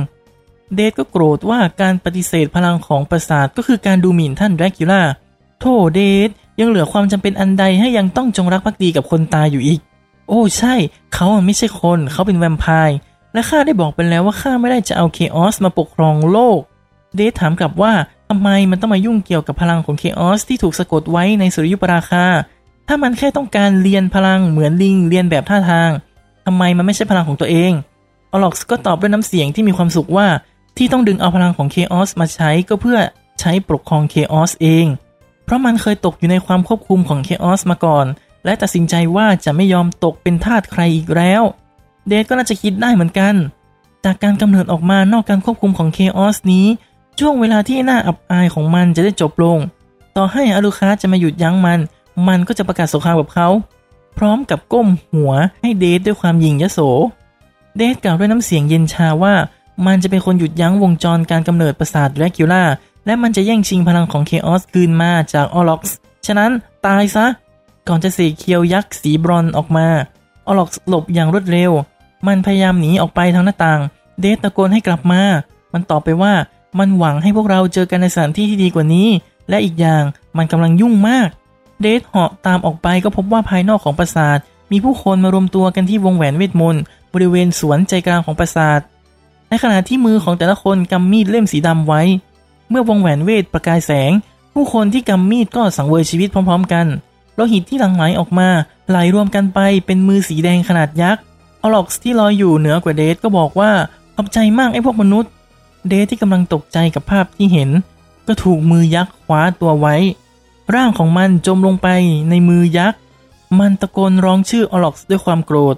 [0.74, 5.02] เดทก็โกรธว่าการปฏิเสธพลังของปราสาทก็คือการดูหมิ่นท่านแดรคิวล่า
[5.60, 9.80] โธ่เดทยังเหลือความจำเป็นอันใดให้ยังต้องจงรักภักดีกับคนตายอยู่อีก
[10.28, 10.74] โอ้ใช่
[11.14, 12.96] เขาไม่ใช่คนเขาเป็นแวมไพร์
[13.32, 16.60] และข้าได้บอกไปแล้วว่าข้าไม่ได้จะเอาเคออสมาปกครองโลก
[17.16, 17.92] เดทถามกลับว่า
[18.28, 22.24] ทำไมมันต้องมายุ่งเกี่ยวกับพลังของเคออสที่ถูกสะกดไว้ในสุริยุปราคา
[22.88, 25.90] ถ้ามันแค่ต้องการเลียนพลังเหมือนลิงเลียนแบบท่าทาง
[26.46, 27.72] ทำไมมันไม่ใช้พลังของตัวเอง
[28.32, 30.26] ออล็อกซ์ก็ตอบด้วยน้ำเสียงที่มีความสุขว่า
[30.76, 32.98] ที่ต้องดึงเอาพลังของเคออสมาใช้ก็เพื่อ
[33.40, 34.86] ใช้ปกครองเคออสเอง
[35.44, 38.06] เพราะมันเคยตกอยู่ในความควบคุมของเคออสมาก่อน
[38.48, 41.42] และตัดสินใจว่าจะไม่ยอมตกเป็นทาสใครอีกแล้ว
[42.08, 43.34] เดทก็น่าจะคิดได้เหมือนกัน
[44.04, 46.66] จากการกำเนิดออกมานอกการควบคุมของเคออสนี้
[47.18, 49.58] ช่วงเวลาที่น่าอับอายของมันจะได้จบลง
[50.16, 51.80] ต่อให้อาลูคาร์ดจะมาหยุดยั้งมัน
[52.28, 53.48] มันก็จะประกาศสงครามกับเขา
[54.18, 55.32] พร้อมกับก้มหัว
[55.62, 56.78] ให้เดทด้วยความหยิ่งยโส
[57.76, 59.34] เดทกล่าวด้วยน้ำเสียงเย็นชาว่า
[59.86, 62.62] มันจะเป็นคนหยุดยั้งวงจรการกำเนิดปราสาทแดรคิวล่า
[63.06, 66.50] และมันจะแย่งชิงพลังของเคออสคืนมาจากออล็อกซ์ ฉะนั้น
[66.86, 67.26] ตายซะ
[67.88, 69.86] ก่อนจะเสกเคียวยักษ์สีบรอนซ์ออกมา
[70.46, 71.72] ออล็อกซ์หลบอย่างรวดเร็ว
[72.26, 73.80] มันพยายามหนีออกไปทางหน้าต่าง
[74.20, 75.22] เดทตะโกนให้กลับมา
[75.72, 76.32] มันตอบไปว่า
[76.78, 79.08] มันหวังให้พวกเราเจอกันในสถานที่ที่ดีกว่านี้
[79.48, 80.02] และอีกอย่าง
[80.36, 81.28] มันกำลังยุ่งมาก
[81.80, 84.38] เดทเหาะตามออกไปก็พบว่าภายนอกของปราสาท
[84.72, 86.82] มีผู้คนมารวมตัวกันที่วงแหวนเวทมนต์
[87.14, 88.80] บริเวณสวนใจกลางของปราสาท
[89.48, 92.02] ในขณะที่มือของแต่ละคนกำมีดเล่มสีดำไว้
[92.70, 94.10] เมื่อวงแหวนเวทประกายแสง
[94.54, 96.86] ผู้คนที่กำมีดก็สังเวยชีวิตพร้อม ๆ กัน
[97.38, 98.48] โลหิตที่หลั่งไหลออกมา
[98.90, 101.22] ไหลรวมกันไปเป็นมือสีแดงขนาดยักษ์
[101.62, 103.70] ออล็อกซ์ที่ลอยอยู่เหนือกว่าเดทก็บอกว่า
[104.14, 105.30] ขอบใจมากไอ้พวกมนุษย์
[105.88, 107.70] เดทที่กำลังตกใจกับภาพที่เห็น
[108.26, 109.96] ก็ถูกมือยักษ์คว้าตัวไว้
[110.74, 111.88] ร่างของมันจมลงไป
[112.30, 112.98] ในมือยักษ์
[113.58, 115.76] มันตะโกนร้องชื่อออล็อกซ์ด้วยความโกรธ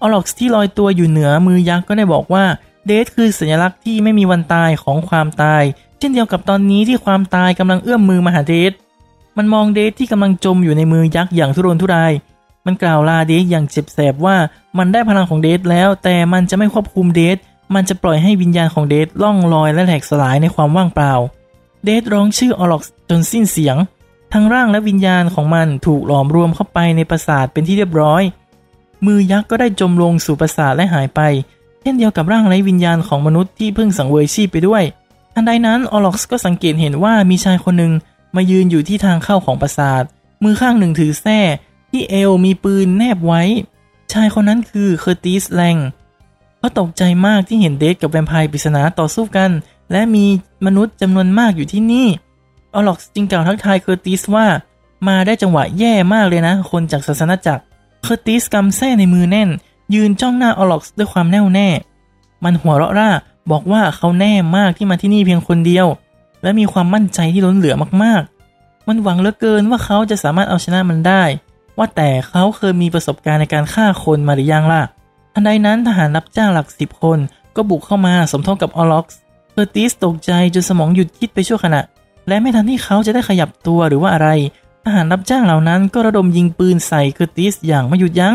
[0.00, 2.44] ออล็อกซ์ที่ลอยตัวอยู่เหนือมือยักษ์ก็ได้บอกว่า
[2.86, 5.62] เดทคือสัญลักษณ์ที่ไม่มีวันตายของความตาย
[5.98, 8.72] เช่นเดียวกับตอนนี้ที่ความตายกำลังเอื้อมมือมาหาเดท
[9.36, 12.12] มันมองเดทที่กำลังจมอยู่ในมือยักษ์อย่างทุรนทุราย
[12.66, 14.36] มันกล่าวลาเดทอย่างเจ็บแสบว่า
[14.78, 17.36] มันได้พลังของเดทแล้ว แต่มันจะไม่ควบคุมเดท
[17.74, 21.12] มันจะปล่อยให้วิญญาณของเดทล่องลอยและแหลกสลายในความว่างเปล่า
[21.84, 23.76] เดทร้องชื่อออล็อกจนสิ้นเสียง
[24.32, 28.22] ทั้งร่างและวิญญาณของมันถูกหลอมรวมเข้าไปในปราสาทเป็นที่เรียบร้อย
[29.06, 31.20] มือยักษ์ก็ได้จมลงสู่ปราสาทและหายไป
[31.80, 34.82] เช่นเดียวกับร่างไร้วิญญาณของมนุษย์ที่เพิ่งสังเวยชีพไปด้วย
[35.34, 37.92] ทันใดนั้นออล็อกก็สังเกตเห็นว่ามีชายคนหนึ่ง
[38.36, 40.02] มายืนอยู่ที่ทางเข้าของปราสาท
[40.42, 41.38] มือข้างหนึ่งถือแส้
[41.90, 43.42] ที่เอวมีปืนแนบไว้
[44.12, 45.76] ชายคนนั้นคือเคอร์ติสแลง
[46.58, 49.50] เขาตกใจมากที่เห็นเดทกับแวมไพร์ปริศนาต่อสู้กัน
[49.92, 50.26] และมี
[50.66, 52.06] มนุษย์จำนวนมากอยู่ที่นี่
[52.74, 54.46] ออล็อกซ์จึงกล่าวทักทายเคอร์ติสว่า
[55.08, 57.62] มาได้จังหวะแย่มากเลยนะ คนจากศาสนจักร
[58.02, 59.50] เคอร์ติสกำแส้ในมือแน่น
[59.94, 61.68] ยืนจ้องหน้าออล็อกซ์ด้วยความแน่วแน่
[62.44, 63.10] มันหัวเราะร่า
[63.50, 65.86] บอกว่าเขาแน่มากที่มาที่นี่เพียงคนเดียว
[66.44, 71.22] และมีความมั่นใจที่ล้นเหลือมากๆ มันหวังเหลือเกินว่าเขาจะสามารถเอาชนะมันได้
[71.78, 74.82] ว่าแต่เขาเคยมีประสบการณ์ในการฆ่าคนมาหรือยังล่ะ
[75.34, 77.18] ทันใดนั้นทหารรับจ้างหลักสิบคน
[77.56, 79.18] ก็บุกเข้ามาสมทบกับออล็อกซ์
[79.52, 81.80] เคอร์ติสตกใจจนสมองหยุดคิดไปชั่วขณะ
[82.28, 84.28] และไม่ทันที่เขาจะได้ขยับตัวหรือว่าอะไร
[84.84, 88.34] ทหารรับจ้างเหล่านั้นก็ระดมยิงปืนใส่เคอร์ติสอย่างไม่หยุดยั้ง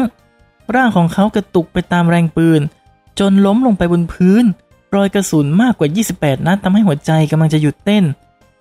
[0.76, 2.62] ร่างของเขากระตุกไปตามแรงปืน
[3.19, 4.43] จนล้มลงไปบนพื้น
[4.95, 8.04] รอยกระสุนมากกว่า 28 นัดทำให้หัวใจกำลังจะหยุดเต้น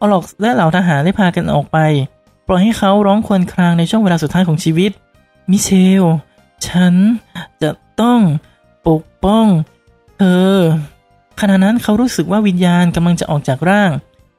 [0.00, 1.78] ออล็อกซ์และเหล่าทหารได้พากันออกไป
[2.46, 4.90] ปล่อยให้เขาร้องครวญครางในช่วงเวลาสุดท้ายของชีวิต
[5.50, 5.68] มิเช
[6.02, 6.04] ล
[6.66, 6.94] ฉัน
[7.62, 8.20] จะต้อง
[8.88, 9.46] ปกป้อง
[10.18, 10.22] เธ
[10.54, 10.58] อ
[11.40, 13.90] ขณะนั้นเขารู้สึกว่าวิญญาณกำลังจะออกจากร่าง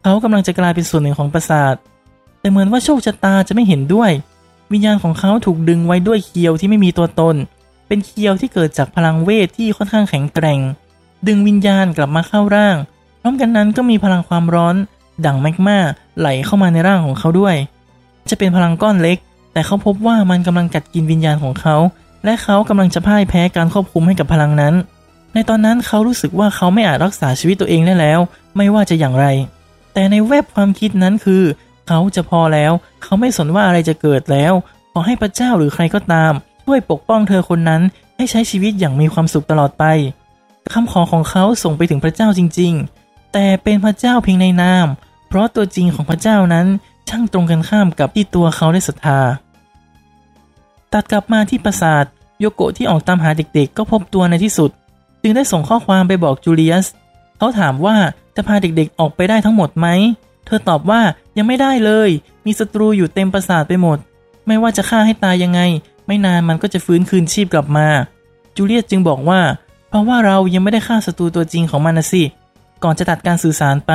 [0.04, 1.75] เขากำลังจะกลายเป็นส่วนหนึ่งของปราสาท
[2.39, 4.12] แต่เหมือนว่าโชคชะตาจะไม่เห็นด้วย
[4.71, 7.36] วิญญาณของเขาถูกดึงไว้ด้วยเคียวที่ไม่มีตัวตน
[7.88, 10.60] เป็นเคียวที่เกิดจากพลังเวทที่ค่อนข้างแข็งแกร่ง
[11.28, 12.76] ดึงวิญญาณกลับมาเข้าร่าง
[13.22, 14.76] พร้อมกันนั้นก็มีพลังความร้อน
[15.26, 15.78] ดั่งแมกมา
[16.20, 17.56] ไหลเข้ามาในร่างของเขาด้วย
[18.30, 19.18] จะเป็นพลังก้อนเล็ก
[19.54, 21.76] แต่เขาพบว่ามันกำลังกัดกินวิญญาณของเขา
[22.26, 24.74] และเขากำลังจะพ่ายแพ้การควบคุมให้กับพลังนั้น
[25.34, 28.20] ในตอนนั้นเขารู้สึกว่าเขาไม่อาจรักษาชีวิตตัวเองได้แล้ว
[28.58, 29.26] ไม่ว่าจะอย่างไร
[29.94, 31.44] แต่ในแวบความคิดนั้นคือ
[31.88, 32.72] เขาจะพอแล้ว
[33.04, 34.54] เขาไม่สนว่าอะไรจะเกิดแล้ว
[34.92, 36.34] ขอให้พระเจ้าหรือใครก็ตาม
[36.66, 37.82] ช่วยปกป้องเธอคนนั้น
[38.16, 39.84] ให้ใช้ชีวิตอย่างมีความสุขตลอดไป
[40.74, 44.88] คำขอของเขาส่งไปถึงพระเจ้าจริง ๆ แต่เป็นพระเจ้าเพียงในนาม
[45.28, 46.68] เพราะตัวจริงของพระเจ้านั้น
[47.10, 49.20] ช่างตรงกันข้ามกับที่ตัวเขาได้ศรัทธา
[50.94, 52.06] ตัดกลับมาที่ปราสาท
[52.40, 54.72] โยโกะที่ออกตามหาเด็กๆ ก็พบตัวในที่สุด
[55.22, 56.86] จึงได้ส่งข้อความไปบอกจูเลียส
[57.38, 57.96] เขาถามว่า
[58.36, 59.88] จะพาเด็กๆออกไปได้ทั้งหมดไหม
[60.46, 61.02] เธอตอบว่า
[61.38, 62.10] ยังไม่ได้เลย
[62.46, 63.98] มีศัตรูอยู่เต็มปราสาทไปหมด
[64.48, 65.62] ไม่ว่าจะฆ่าให้ตายยังไง
[66.08, 67.88] ไม่นานมันก็จะฟื้นคืนชีพกลับมา
[68.56, 69.42] จูเลียสจึงบอกว่า
[69.89, 72.23] เพราะว่าเรายังไม่ได้ฆ่าศัตรูตัวจริงของมันนะสิ
[72.84, 73.91] ก่อนจะตัดการสื่อสารไป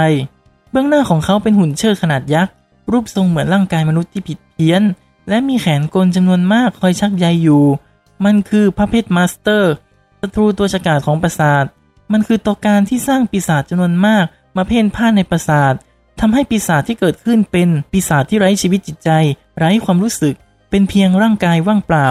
[0.71, 2.53] เบื้องหน้าของเขาเป็นหุ่นเชิดขนาดยักษ์
[2.93, 4.83] รูปทรงเหมือนร่างกายมนุษย์ที่ผิดเพี้ยน
[5.29, 7.65] และมีแขนกลจำนวนมากคอยชักใยอยู่
[8.25, 9.73] มันคือพ u เพ t มาสเตอร์
[10.21, 11.65] ศัตรูตัวฉกาจของปราสาท
[12.13, 14.25] มันคือตัวการที่สร้างปีศาจจำนวนมาก
[14.57, 15.73] มาเพ่นพ่านในปราสาท
[16.21, 19.11] ทำให้ปีศาจที่เกิดขึ้นเป็นปีศาจที่ไร้ชีวิตจิตใจ
[19.59, 20.35] ไร้ความรู้สึก
[20.71, 22.09] เป็นเพียงร่างกายว่างเปล่า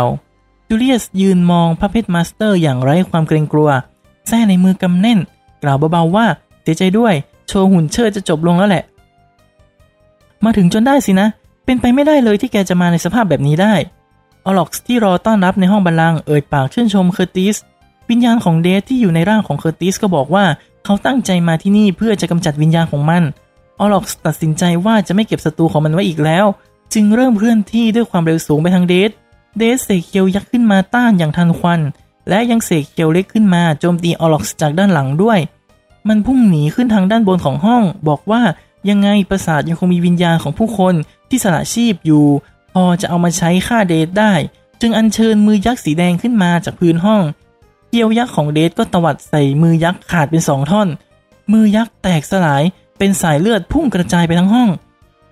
[0.68, 3.70] จูเลียสยืนมองพ u เพ t มาสเตอร์อย่างไร้ความเกรงกลัว
[4.28, 5.20] แส้ในมือกำแน่น
[5.64, 6.26] กล่าวเบาๆว่า
[6.62, 7.14] เสียใจด้วย
[7.48, 8.84] โชว์หุ่นเชิดจะจบลงแล้วแหละ
[10.46, 11.28] มาถึงจนได้สินะ
[11.66, 13.74] เป็นไปไม่ได้เลยที่แกจะมาในสภาพแบบนี้ได้
[14.46, 17.56] ออล็อกซ์ที่รอต้อนรับในห้องบัลลังก์เอ่ยปากชื่นชมเคอร์ติส
[18.10, 20.46] วิญญาณของเดทที่อยู่ในร่างของเคอร์ติสก็บอกว่า
[20.86, 23.24] เขาตั้งใจมาที่นี่เพื่อจะกำจัดวิญญาณของมัน
[23.80, 26.46] ออล็อกซ์ตัดสินใจว่าจะไม่เก็บศัตรูของมันไว้อีกแล้ว
[26.94, 29.12] จึงเริ่มเคลื่อนที่ด้วยความเร็วสูงไปทางเดท
[29.58, 31.82] เดทเสกเคียวยักษ์ขึ้นมาต้านอย่างทันควัน
[32.30, 35.40] และยังเสกเคียวเล็กขึ้นมาโจมตีออล็อกซ์จากด้านหลังด้วย
[36.08, 38.42] มันพุ่งหนีขึ้นทางด้านบนของห้อง บอกว่า
[38.90, 40.94] ยังไงปราสาทยังคงมีวิญญาณของผู้คน
[41.30, 42.26] ที่สละชีพอยู่
[42.74, 44.34] พอจะเอามาใช้ฆ่าเดทได้
[44.82, 47.22] จึงอัญเชิญมือยักษ์สีแดงขึ้นมาจากพื้นห้อง
[47.90, 50.88] เกียวยักษ์ของเดทก็ตวัดใส่มือยักษ์ขาดเป็นสองท่อน
[51.52, 52.64] มือยักษ์แตกสลาย
[52.98, 54.70] เป็นสายเลือดพุ่งกระจายไปทั้งห้อง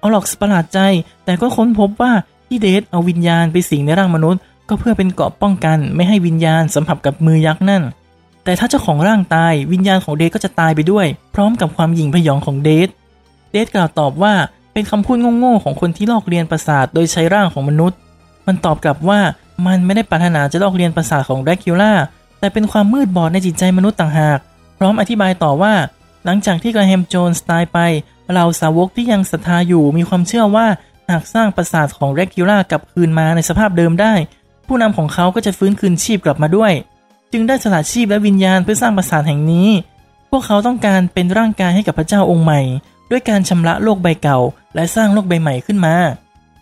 [0.01, 0.79] ออล็อกซ์ประหลาดใจ
[1.25, 2.13] แต่ก็ค้นพบว่า
[2.53, 7.83] ที่เดทเอาวิญญาณไปสิงในร่างมนุษย์ ก็เพื่อเป็นเกราะป้องกัน ไม่ให้วิญญาณสัมผัสกับมือยักษ์นั่น
[8.43, 12.89] แต่ถ้าเจ้าของร่างตายวิญญาณของเดทก็จะตายไปด้วย พร้อมกับความหยิ่งพยองของเดท
[13.51, 14.33] เดทกล่าวตอบว่า
[14.73, 17.97] เป็นคำพูดโง่ๆของคนที่ลอกเรียนประสาทโดยใช้ร่างของมนุษย์
[18.47, 19.19] มันตอบกลับว่า
[19.67, 21.93] มันไม่ได้ปรารถนาจะลอกเรียนประสาทของแดรคิล่า
[22.39, 24.39] แต่เป็นความมืดบอดในจิตใจมนุษย์ต่างหาก
[24.77, 25.73] พร้อมอธิบายต่อว่า
[26.25, 27.79] หลังจากที่กราแฮมโจนส์ตายไป
[28.33, 30.67] เราสาวกที่ยังศรัทธาอยู่มีความเชื่อว่า
[31.11, 34.13] หากสร้างประสาทของแรคิล่ากลับคืนมาในสภาพเดิมได้
[34.67, 36.73] ผู้นำของเขาก็จะฟื้นคืนชีพกลับมาด้วย
[37.31, 39.69] จึงได้สละชีพและวิญญาณเพื่อสร้างปราสาทแห่งนี้
[40.29, 42.61] พวกเขาต้องการเป็นร่างกายให้กับพระเจ้าองค์ใหม่
[43.11, 44.39] ด้วยการชำระโลกใบเก่า
[44.75, 45.95] และสร้างโลกใบใหม่ขึ้นมา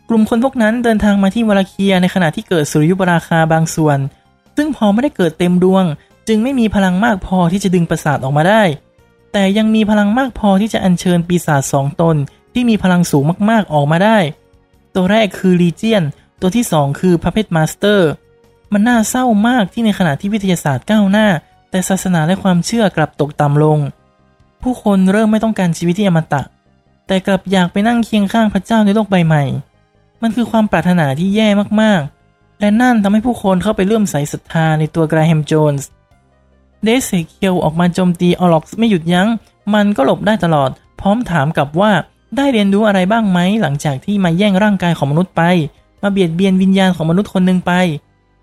[0.10, 3.98] กลุ่มคนพวกนั้นเดินทางมาที่วาลาเคียในขณะที่เกิดสุริยุปราคาบางส่วน
[4.58, 5.86] ซึ่งพอไม่ได้เกิดเต็มดวง
[6.28, 8.64] จึงไม่มีพลังมากพอที่จะดึงประสาทออกมาได้
[9.34, 12.16] แต่ยังมีพลังมากพอที่จะอัญเชิญปีศาจสองตน
[12.54, 14.18] ที่มีพลังสูงมากๆออกมาได้
[14.96, 16.04] ตัวแรกคือลีเจียน
[16.42, 18.10] ตัวที่สองคือพัพเพ t มาสเตอร์
[18.74, 21.28] มันน่าเศร้ามากที่ในขณะที่วิทยาศาสตร์ก้าวหน้า
[21.70, 23.80] แต่ศาสนาและความเชื่อกลับตกต่ำลง
[24.62, 26.42] ผู้คนเริ่มไม่ต้องการชีวิตที่อมตะ
[27.08, 29.44] แต่กลับอยากไปนั่งเคียงข้างพระเจ้าในโลกใบใหม่
[30.22, 31.48] มันคือความปรารถนาที่แย่
[31.82, 35.88] มากๆ และนั่นทำให้ผู้คนเข้าไปเลื่อมใสศรัทธาในตัวกราแฮมโจนส์
[36.84, 39.28] เดทเสกเคียวออกมาโจมตีออล็อกซ์ไม่หยุดยั้ง
[39.74, 41.92] มันก็หลบได้ตลอด พร้อมถามกลับว่า
[42.36, 45.42] ได้เรียนรู้อะไรบ้างไหมหลังจากที่มาแย่งร่างกายของมนุษย์ไป
[46.04, 47.72] มาเบียดเบียนวิญญาณของมนุษย์คนหนึ่งไป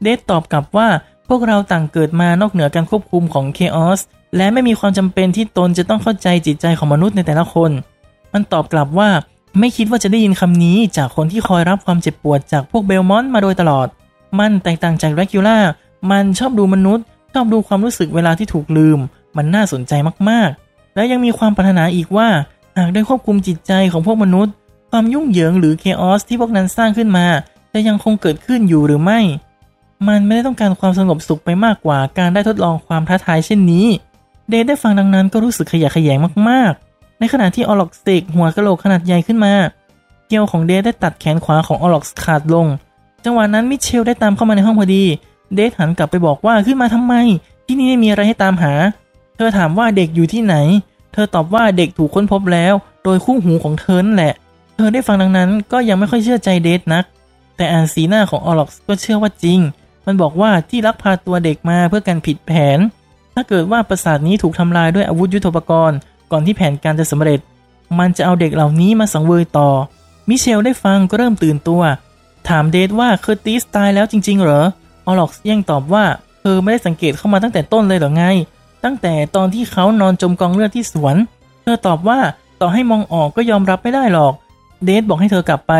[0.02, 0.88] เดซตอบกลับว่า
[1.28, 4.00] พวกเราต่างเกิดมานอกเหนือการควบคุมของเคออส
[4.36, 7.70] และไม่มีความจำเป็นที่ตนจะต้องเข้าใจจิตใจของมนุษย์ในแต่ละคน
[8.32, 9.08] มันตอบกลับว่า
[9.58, 13.86] ไม่คิดว่าจะได้ยินคำนี้จากคนที่คอยรับความเจ็บปวดจากพวกเบลมอนต์มาโดยตลอด
[14.38, 15.58] มันแตกต่างจากแรคิล่า
[16.10, 18.98] มันชอบดูมนุษย์ ชอบดูความรู้สึกเวลาที่ถูกลืม
[19.36, 19.92] มันน่าสนใจ
[20.28, 22.28] มากๆ และยังมีความปรารถนาอีกว่า
[22.78, 24.54] หากได้ควบคุมจิตใจของพวกมนุษย์
[24.90, 27.26] ความยุ่งเหยิงหรือเคออสที่พวกนั้นสร้างขึ้นมา
[27.72, 29.20] จะยังคงเกิดขึ้นอยู่หรือไม่
[30.08, 33.86] มันไม่ได้ต้องการความสงบสุขไปมากกว่าการได้ทดลองความท้าทายเช่นนี้
[34.48, 39.54] เดทได้ฟังดังนั้นก็รู้สึกขยะแขยงมากๆ ในขณะที่ออล็อกสติกหัวกะโหลกขนาดใหญ่ขึ้นมา
[40.26, 42.66] เกลียวของเดทได้ตัดแขนขวาของออล็อกขาดลง
[43.24, 45.04] จังหวะนั้นมิเชลได้ตามเข้ามาในห้องพอดี
[45.54, 47.14] เดทหันกลับไปบอกว่าขึ้นมาทำไม
[47.66, 48.72] ที่นี่ไม่มีอะไรให้ตามหา
[49.36, 50.54] เธอถามว่าเด็กอยู่ที่ไหน
[51.16, 52.74] เธอตอบว่าเด็กถูกค้นพบแล้ว
[53.04, 54.34] โดยคู่หูของเธอนั่นแหละ
[54.76, 57.04] เธอได้ฟังดังนั้นก็ยังไม่ค่อยเชื่อใจเดทนัก
[57.56, 59.58] แต่อ่านสีหน้าของออล็อกก็เชื่อว่าจริง
[60.06, 62.78] มันบอกว่าที่ลักพาตัวเด็กมาเพื่อการผิดแผน
[63.34, 65.98] ถ้าเกิดว่าปราสาทนี้ถูกทำลายด้วยอาวุธยุทโธปกรณ์
[66.32, 67.40] ก่อนที่แผนการจะสำเร็จ
[67.98, 69.70] มันจะเอาเด็กเหล่านี้มาสังเวยต่อ
[70.28, 71.82] มิเชลได้ฟังก็เริ่มตื่นตัว
[72.48, 74.64] ถามเดทว่าเคอร์ติสตายแล้วจริง ๆ เหรอ
[75.06, 76.04] ออล็อกยังตอบว่า
[76.40, 78.24] เธอไม่ได้สังเกตเข้ามาตั้งแต่ต้นเลยเหรอไง
[78.86, 81.16] ตั้งแต่ตอนที่เขานอนจมกองเลือดที่สวน
[81.62, 82.18] เธอตอบว่า
[82.60, 84.32] ต่อให้มองออกก็ยอมรับไม่ได้หรอก
[84.84, 85.72] เดทบอกให้เธอกลับไป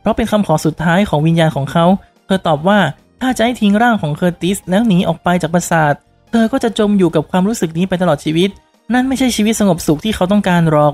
[0.00, 1.84] เพราะเป็นคำขอสุดท้ายของวิญญาณของเขา
[2.26, 2.78] เธอตอบว่า
[3.20, 5.94] ถ้าจะให้ทิ้งร่างของเคอร์ติสแล้วหนีออกไปจากปราสาท
[6.30, 8.50] เธอก็จะจมอยู่กับความรู้สึกนี้ไปตลอดชีวิต
[8.94, 10.92] นั่นไม่ใช่ชีวิตสงบสุขที่เขาต้องการหรอก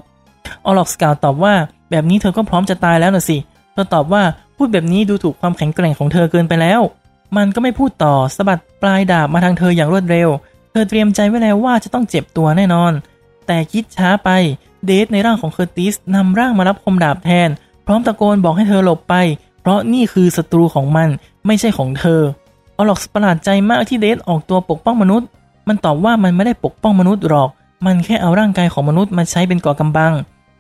[0.64, 1.54] ออล็อกซ์กล่าวตอบว่า
[1.90, 3.37] แบบนี้เธอก็พร้อมจะตายแล้วน่ะสิ
[3.72, 4.22] เธอตอบว่า
[4.57, 6.81] พูดแบบนี้ดูถูกความแข็งแกร่งของเธอเกินไปแล้ว
[7.37, 10.28] มันก็ไม่พูดต่อสะบัดปลายดาบมาทางเธออย่างรวดเร็ว
[10.70, 12.92] เธอเตรียมใจไว้แล้วว่าจะต้องเจ็บตัวแน่นอน
[13.46, 14.31] แต่คิดช้าไป
[14.87, 17.48] เดทในร่างของเคอร์ติสนำร่างมารับคมดาบแทน
[17.87, 19.14] พร้อมตะโกนบอกให้เธอหลบไป
[19.61, 21.09] เพราะนี่คือศัตรูของมัน
[21.46, 22.20] ไม่ใช่ของเธอ
[22.76, 25.28] ออล็อกประหลาดใจมากที่เดทออกตัวปกป้องมนุษย์
[25.68, 27.48] มันตอบว่ามันไม่ได้ปกป้องมนุษย์หรอก
[27.87, 30.12] มันแค่เอาร่างกายของมนุษย์มาใช้เป็นก่อกำบัง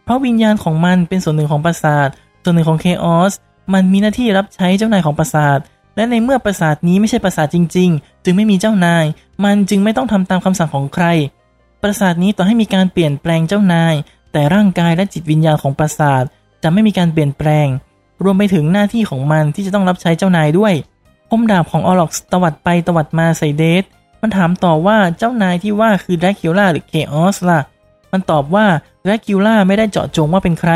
[0.04, 2.08] เพราะวิญญาณของมันเป็นส่วนหนึ่งของปราสาท
[2.42, 3.32] ส่วนหนึ่งของเคออส
[3.72, 5.58] มันมีหน้าที่รับใช้เจ้านายของปราสาท
[5.98, 9.04] และในเมื่อปราสาทนี้ไม่ใช่ปราสาทจริง ๆ จึงไม่มีเจ้านาย
[9.44, 11.06] มันจึงไม่ต้องทำตามคำสั่งของใคร
[11.82, 13.94] ปราสาทนี้ต่อให้มีการเปลี่ยนแปลงเจ้านาย
[14.32, 16.24] แต่ร่างกายและจิตวิญญาณของปราสาท
[16.62, 17.68] จะไม่มีการเปลี่ยนแปลง
[18.24, 20.74] รวมไปถึงหน้าที่ของมันที่จะต้องรับใช้เจ้านายด้วย
[21.30, 23.84] คมดาบของออล็อกซ์ตวัดไปตวัดมาใส่เดท
[24.20, 27.60] มันถามต่อว่าเจ้านายที่ว่าคือแดรคิวล่าหรือเคออสล่ะ
[28.12, 28.66] มันตอบว่า
[29.02, 30.72] แดรคิวล่าไม่ได้เจาะจงว่าเป็นใคร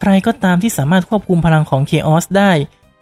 [0.00, 2.50] ใครก็ตามที่สามารถควบคุมพลังของเคออสได้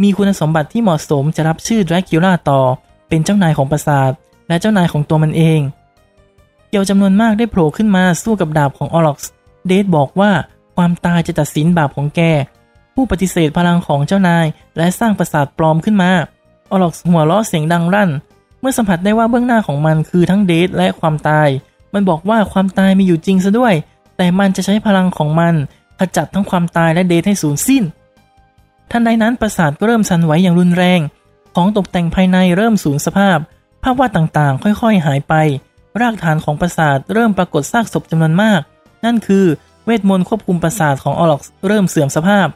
[0.02, 2.61] มีคุณสมบัติที่เหมาะสมจะรับชื่อแดรคิวล่าต่อ
[3.08, 4.12] เป็นเจ้านายของปราสาท
[4.48, 5.61] และเจ้านายของตัวมันเอง
[6.68, 9.18] เคียวจำนวนมากได้โผล่ขึ้นมาสู้กับดาบของออล็อกซ์
[9.66, 10.30] เดทบอกว่า
[10.76, 12.20] ความตายจะตัดสินบาปของแก
[12.94, 16.11] ผู้ปฏิเสธพลังของเจ้านาย และสร้างปราสาทปลอมขึ้นมา
[16.70, 18.11] ออล็อกหัวเราะเสียงดังรั่น
[18.61, 21.48] เมื่อสัมผัสได้ว่าเบื้องหน้าของมันคือทั้งเดทและความตาย
[21.94, 23.74] มันบอกว่าความตายมีอยู่จริงซะด้วย
[24.16, 25.54] แต่มันจะใช้พลังของมัน
[25.98, 27.82] ขจัดทั้งความตายและเดทให้สูญสิ้น
[28.90, 31.01] ทันใดนั้นปราสาทก็เริ่มสั่นไหวอย่างรุนแรง
[31.57, 33.38] ของตกแต่งภายในเริ่มสูญสภาพ
[33.83, 35.35] ภาพวาดต่างๆ ค่อยๆ หายไป
[36.01, 38.61] รากฐานของปราสาทเริ่มปรากฏซากศพจำนวนมาก
[39.05, 39.44] นั่นคือ
[39.85, 42.46] เวทมนต์ควบคุมปราสาทของออล็อกเริ่มเสื่อมสภาพ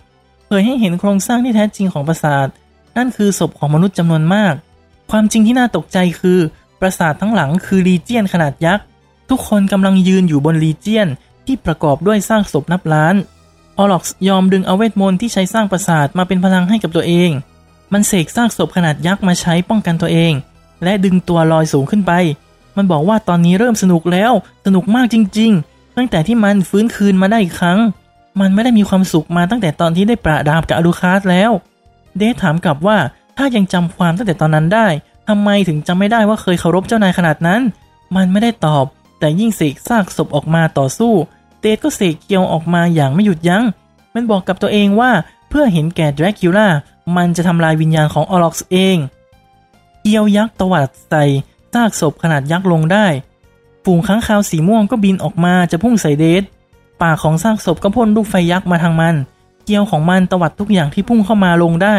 [0.46, 2.48] เผยให้เห็นโครงสร้างที่แท้จริงของปราสาท
[2.96, 4.54] นั่นคือศพของมนุษย์จำนวนมาก
[5.10, 6.38] ความจริงที่น่าตกใจคือ
[6.80, 8.84] ปราสาททั้งหลังคือลีเจียนขนาดยักษ์
[9.30, 11.08] ทุกคนกำลังยืนอยู่บนลีเจียน
[11.46, 13.14] ที่ประกอบด้วยซากศพนับล้าน
[13.78, 17.30] ออล็อกยอมดึงเอาเวทมนต์ที่ใช้สร้างปราสาทมาเป็นพลังให้กับตัวเอง
[17.92, 20.32] มันเสกซากศพขนาดยักษ์มาใช้ป้องกันตัวเอง
[20.84, 22.12] และดึงตัวลอยสูงขึ้นไป
[22.76, 24.32] มันบอกว่าตอนนี้เริ่มสนุกแล้ว
[24.66, 27.78] สนุกมากจริง ๆ ตั้งแต่ที่มันฟื้นคืนมาได้อีกครั้ง
[28.40, 31.50] มันไม่ได้มีความสุขมาตั้งแต่ตอนที่ได้ประดาบกับอลูคาร์ดแล้ว
[32.16, 32.98] เดทถามกลับว่า
[33.36, 34.88] ถ้ายังจำความตั้งแต่ตอนนั้นได้
[35.28, 37.60] ทำไมถึงจำไม่ได้ว่าเคยเคารพเจ้านายขนาดนั้น
[38.16, 38.84] มันไม่ได้ตอบ
[39.18, 41.12] แต่ยิ่งเสกซากศพออกมาต่อสู้
[41.62, 43.64] เดทก็เสกเคียวออกมาอย่างไม่หยุดยั้ง
[44.14, 45.10] มันบอกกับตัวเองว่า
[45.48, 46.68] เพื่อเห็นแก่แดรคิวล่า
[47.16, 48.96] มันจะทำลายวิญญาณของออล็อกซ์เอง
[50.02, 51.24] เกียวยักษ์ตวัดใส่
[51.74, 53.06] ซากศพขนาดยักษ์ลงได้
[53.84, 56.42] ฝูงค้างคาวสีม่วงก็บินออกมาจะพุ่งใส่เดท
[57.02, 59.14] ปากของซากศพก็พ่นลูกไฟยักษ์มาทางมัน
[59.64, 61.96] เกียวของมันตวัดทุกอย่างที่พุ่งเข้ามาลงได้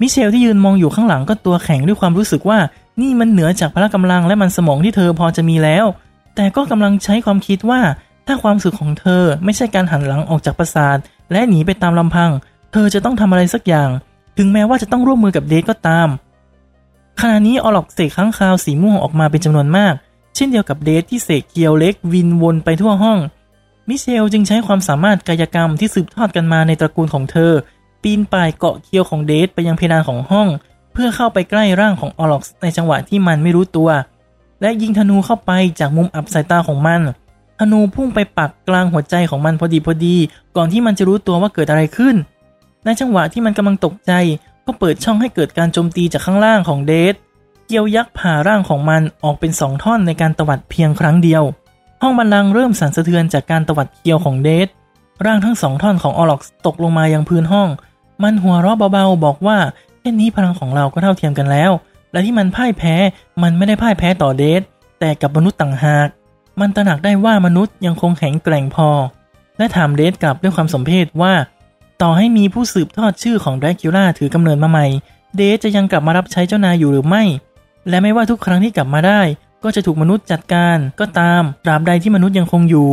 [0.00, 2.58] มิเชลที่ยืนมองอยู่ข้างหลังก็ตัวแข็งด้วยความรู้สึกว่า
[3.00, 5.84] นี่มันเหนือจากพละกำลังและมันสมองที่เธอพอจะมีแล้ว
[6.34, 7.80] แต่ก็กำลังใช้ความคิดว่า
[8.26, 10.98] ถ้าความสุขของเธอไม่ใช่การหันหลังออกจากปราสาท
[11.32, 12.30] และหนีไปตามลำพัง
[12.72, 13.90] เธอจะต้องทำอะไรสักอย่าง
[14.36, 16.08] ถึงแม้ว่าจะต้องร่วมมือกับเดทก็ตาม
[17.20, 19.94] ขณะนี้ออล็อกเสกค้างคาวสีม่วงออกมาเป็นจำนวนมาก
[20.34, 23.18] เช่นเดียวกับเดทที่เสกเกียวเล็กวินวนไปทั่วห้อง
[23.88, 27.52] มิเชลจึงใช้ความสามารถกายกรรมที่สืบทอดกันมาในตระกูลของเธอ
[28.02, 30.48] ปีนป่ายเกาะเคียวของเดทไปยังเพดานของห้อง
[30.92, 33.90] เพื่อเข้าไปใกล้ร่างของออล็อกในจังหวะที่มันไม่รู้ตัว
[34.60, 37.00] และยิงธนูเข้าไปจากมุมอับสายตาของมัน
[37.62, 40.16] ธนูพุ่งไปปักกลางหัวใจของมันพอดีพอดี
[40.56, 42.16] ก่อนที่มันจะรู้ตัวว่าเกิดอะไรขึ้น
[42.84, 44.12] ในจังหวะที่มันกำลังตกใจ
[44.66, 47.14] ก็เปิดช่องให้เกิดการโจมตีจากข้างล่างของเดท
[47.66, 51.42] เกียวยักษ์ผ่าร่างของมันออกเป็นสองท่อนในการตวัดเพียงครั้งเดียว
[52.02, 54.68] ห้องบันลังเริ่มสั่นสะเทือนจากการตวัดเกียวของเดท
[55.24, 57.68] ร่างทั้งสองท่อนของออล็อกตกลงมายังพื้นห้อง
[58.22, 59.58] มันหัวเราะเบาๆบอกว่า
[60.00, 61.70] แค่นี้พลังของเราก็เท่าเทียมกันแล้ว
[62.12, 62.94] และที่มันพ่ายแพ้
[63.42, 64.62] มันไม่ได้พ่ายแพ้ต่อเดท
[65.00, 66.08] แต่กับมนุษย์ต่างหาก
[66.60, 68.88] มันตระหนักได้ว่ามนุษย์ยังคงแข็งแกร่งพอ
[69.58, 71.34] และถามเดทกลับด้วยความสมเพชว่า
[72.02, 74.86] ต่อให้มีผู้สืบทอดชื่อของแดรคิล่าถือกำเนิดมาใหม่
[75.36, 77.22] เดทจะยังกลับมารับใช้เจ้านายอยู่หรือไม่
[77.88, 79.20] และไม่ว่าทุกครั้งที่กลับมาได้
[79.64, 82.90] ก็จะถูกมนุษย์จัดการก็ตามตราบใดที่มนุษย์ยังคงอยู่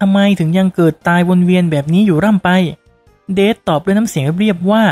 [0.00, 2.48] ทำไมถึงยังเกิดตายวนเวียนแบบนี้อยู่ร่ำไป
[3.34, 4.82] เดทตอบด้วยน้ำเสียงเรียบว่า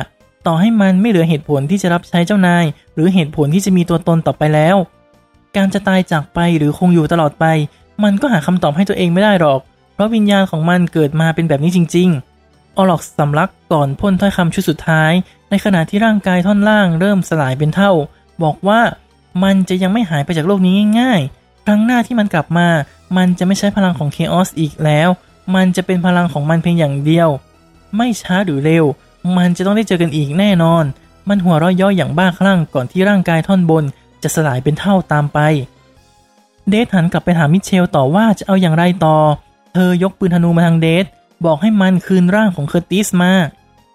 [0.47, 2.65] ต่อให้มันไม่เหลือเหตุผลที่จะรับใช้เจ้านาย
[2.95, 4.77] หรือเหตุผลที่จะมีตัวตนต่อไปแล้ว
[5.57, 7.45] การจะตายจากไปหรือคงอยู่ตลอดไป
[8.05, 9.61] มันก็หาคำตอบให้ตัวเองไม่ได้หรอก
[9.95, 12.09] เพราะวิญญาณของมันเกิดมาเป็นแบบนี้จริง
[12.43, 15.13] ๆ ออล็อกสำลักก่อนพ่นถ้อยคำชุดสุดท้าย
[15.51, 17.93] ในขณะที่ร่างกายท่อนล่างเริ่มสลายเป็นเท่า
[18.43, 18.81] บอกว่า
[19.43, 22.69] มันจะยังไม่หายไปจากโลกนี้ง่ายๆ ครั้งหน้าที่มันกลับมา
[23.17, 25.09] มันจะไม่ใช้พลังของเคออสอีกแล้ว
[25.55, 27.29] มันจะเป็นพลังของมันเพียงอย่างเดียว
[27.97, 28.85] ไม่ช้าหรือเร็ว
[29.37, 30.85] มันจะต้องได้เจอกันอีกแน่นอน
[31.29, 33.85] มันหัวเราะย่ออย่างบ้าคลั่งก่อนที่ร่างกายท่อนบน
[34.23, 35.39] จะสลายเป็นเท่าตามไป
[36.71, 39.17] เดทหันกลับไปถามมิเชลต่อว่าจะเอาอย่างไรต่อ
[39.75, 41.05] เธอยกปืนธนูมาทางเดท
[41.47, 43.33] บอกให้มันคืนร่างของเคอร์ติสมา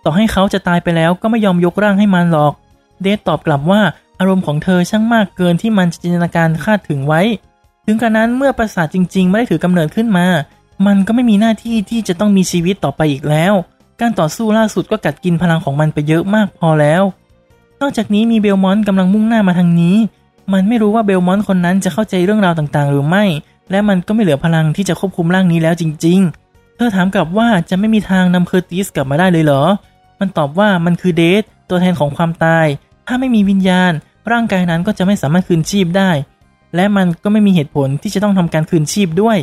[0.03, 2.53] ต่อให้เขาจะตายไปแล้วก็ไม่ยอมยกร่างให้มันหรอก
[3.01, 3.81] เดทตอบกลับว่า
[4.19, 7.21] อารมณ์ของเธอช่างมากเกินที่มันจะจินตนาการคาดถึงไว้
[7.85, 10.27] ถึงกระนั้นเมื่อประสาทจริง ๆ ไม่ได้ถือกำเนิดขึ้นมา
[10.85, 13.53] มันก็ไม่มีหน้าที่ที่จะต้องมีชีวิตต่อไปอีกแล้ว
[14.01, 17.03] การต่อสู้ล่าสุดก็กัดกินพลังของมันไปเยอะมากพอแล้ว
[17.81, 19.95] นอกจากนี้มีเบลมอนต์กำลังมุ่งหน้ามาทางนี้
[20.53, 23.25] มันไม่รู้ว่าเบลมอนต์คนนั้นจะเข้าใจเรื่องราวต่างๆ หรือไม่
[23.71, 29.63] และมันก็ไม่เหลือพลังที่จะควบคุมร่างนี้แล้วจริง ๆ เธอถามกลับว่าจะไม่มีทางนำเคอร์ติสกลับมาได้เลยเหรอ
[30.19, 32.65] มันตอบว่ามันคือเดทตัวแทนของความตาย
[33.07, 33.91] ถ้าไม่มีวิญญาณ
[34.31, 36.11] ร่างกายนั้นก็จะไม่สามารถคืนชีพได้
[36.75, 39.37] และมันก็ไม่มีเหตุผลที่จะต้องทำการคืนชีพด้วย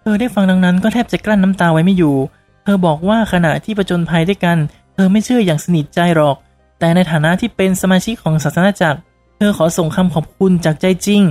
[0.00, 2.16] เธอได้ฟังดังนั้นก็แทบจะกลั้นน้ำตาไว้ไม่อยู่
[2.64, 4.56] เธอบอกว่าขณะที่ประจนภัยด้วยกัน
[4.94, 6.36] เธอไม่เชื่ออย่างสนิทใจหรอก
[6.78, 11.22] แต่ในฐานะที่เป็นสมาชิกของศาสนจักร เธอขอส่งคำขอบคุณจากใจจริง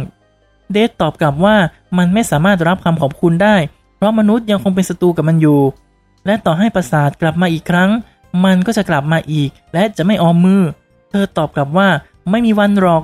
[0.71, 1.56] เดทตอบกลับว่า
[1.97, 3.56] มันไม่สามารถรับคำขอบคุณได้
[3.97, 5.62] เพราะมนุษย์ยังคงเป็นศัตรูกับมันอยู่
[6.26, 7.89] และต่อให้ปราสาทกลับมาอีกครั้ง
[8.45, 10.62] มันก็จะกลับมาอีก และจะไม่ออมมือ
[11.10, 11.89] เธอตอบกลับว่า
[12.30, 13.04] ไม่มีวันหรอก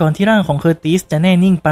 [0.00, 1.70] ก่อนที่ร่างของเคอร์ติสจะแน่นิ่งไป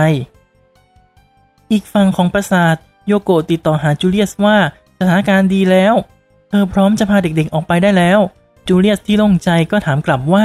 [1.71, 4.57] อีกฝั่งของปราสาทโยโกะติดต่อหาจูเลียสว่า
[4.99, 5.95] สถานการณ์ดีแล้ว
[6.49, 8.18] เธอพร้อมจะพาเด็กๆออกไปได้แล้ว
[8.68, 10.45] จูเลียสที่โล่งใจก็ถามกลับว่า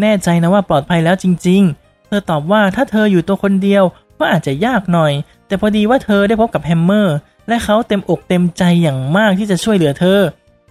[0.00, 3.84] แน่ใจนะว่าปลอดภัยแล้วจริง ๆ เธอตอบว่าถ้าเธออยู่ตัวคนเดียว
[4.18, 5.12] ก็อาจจะยากหน่อย
[5.46, 7.16] แต่พอดีว่าเธอได้พบกับแฮมเมอร์
[7.48, 10.20] และเขาเต็มอกเต็มใจอย่างมากที่จะช่วยเหลือเธอ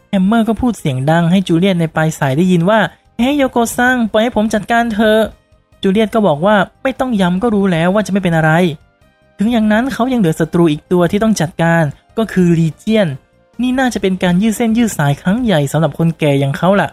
[0.10, 2.80] แฮมเมอร์ก็พูดเสียงดังให้จูเลียสในปลายสายได้ยินว่า
[3.17, 5.17] เฮ้ยโยโกซังปล่อยให้ผมจัดการเถอะ
[5.82, 8.51] จูเลียสก็บอกว่าไม่ต้องย้ำก็รู้แล้วว่าจะไม่เป็นอะไร
[9.38, 11.84] ถึงอย่างนั้นเขายังเหลือศัตรูอีกตัวที่ต้องจัดการ
[12.17, 13.08] ก็คือลีเจียน
[13.62, 16.89] นี่น่าจะเป็นการยืดเส้นยืดสายครั้งใหญ่สำหรับคนแก่อย่างเขาล่ะ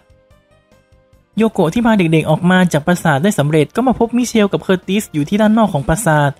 [1.36, 6.30] โยโกะที่พาเด็กๆออกมาจากปราสาทได้สำเร็จก็มาพบมิเชลกับเคอร์ติสอยู่ที่ด้านนอกของปราสาท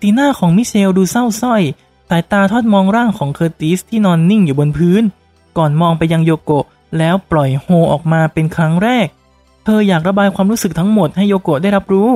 [0.00, 1.62] สีหน้าของมิเชลดูเศร้าสร้อย
[2.08, 5.02] สายตาทอดมองร่างของเคอร์ติสที่นอนนิ่งอยู่บนพื้น
[5.58, 6.66] ก่อนมองไปยังโยโกะ
[6.98, 9.06] แล้วปล่อยโฮออกมาเป็นครั้งแรก
[9.64, 12.10] เธออยากระบายความรู้สึกทั้งหมดให้โยโกะได้รับรู้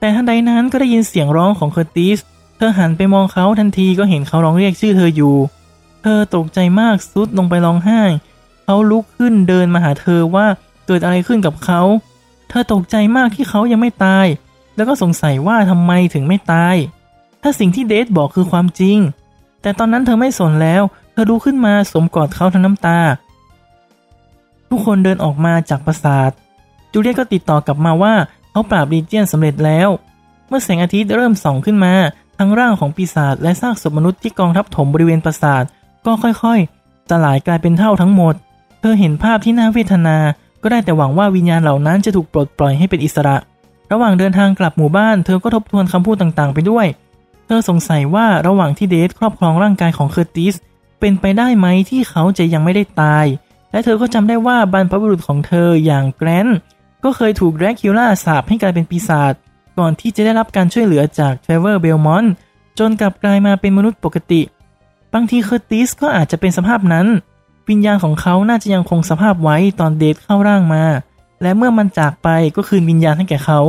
[0.00, 2.18] แต่ทันใดนั้นก็ได้ยินเสียงร้องของเคอร์ติส
[2.56, 5.34] เธอหันไปมองเขาทันทีก็เห็นเขาร้องเรียกชื่อเธออยู่
[6.02, 8.02] เธอตกใจมากทรุดลงไปร้องไห้
[8.64, 10.46] เขาลุกขึ้นเดินมาหาเธอว่า
[10.88, 11.80] เกิดอะไรขึ้นกับเขา
[12.48, 14.26] เธอตกใจมากที่เขายังไม่ตาย
[14.76, 16.76] แล้วก็สงสัยว่าทำไมถึงไม่ตาย
[17.42, 18.98] ถ้าสิ่งที่เดทบอกคือความจริง
[19.62, 20.82] แต่ตอนนั้นเธอไม่สนแล้ว
[21.12, 22.98] เธอลุกขึ้นมาสวมกอดเขาทั้งน้ำตา
[24.68, 26.30] ทุกคนเดินออกมาจากปราสาท
[26.92, 28.14] จูเลียตก็ติดต่อกลับมาว่า
[28.50, 29.88] เขาปราบลีเจียนสำเร็จแล้ว
[30.48, 31.94] เมื่อแสงอาทิตย์เริ่มส่องขึ้นมา
[32.38, 35.64] ทั้งร่างของปีศาจและซากศพมนุษย์ที่กองทับถมบริเวณปราสาท
[36.06, 38.34] ก็ค่อยๆสลายกลายเป็นเท่าทั้งหมด
[38.80, 40.16] เธอเห็นภาพที่น่าเวทนา
[40.62, 43.36] ก็ได้แต่หวังว่าวิญญาณเหล่านั้นจะถูกปลดปล่อยให้เป็นอิสระ
[43.92, 46.86] ระหว่างเดินทางกลับหมู่บ้าน เธอก็ทบทวนคำพูดต่างๆ ไปด้วย
[47.46, 50.54] เธอสงสัยว่าระหว่างที่ Death ครอบครองร่างกายของเคอร์ติส
[51.00, 53.26] เป็นไปได้ไหมที่เขาจะยังไม่ได้ตาย
[53.70, 56.58] และเธอก็จำได้ว่าบรรพบุรุษของเธออย่างแกรนท์
[57.04, 59.34] ก็เคยถูกแดรคิวล่าสาปให้กลายเป็นปีศาจ
[59.78, 62.32] ก่อนที่จะได้รับการช่วยเหลือจากเทรเวอร์เบลมอนต์
[62.78, 64.42] จนกลับกลายมาเป็นมนุษย์ปกติ
[65.14, 67.06] บางทีเคอร์ติสก็อาจจะเป็นสภาพนั้น
[67.70, 70.84] วิญญาณของเขาน่าจะยังคงสภาพไว้ตอน Death เข้าร่างมา
[71.42, 73.60] และเมื่อมันจากไปก็คืนวิญญาณให้แก่เขา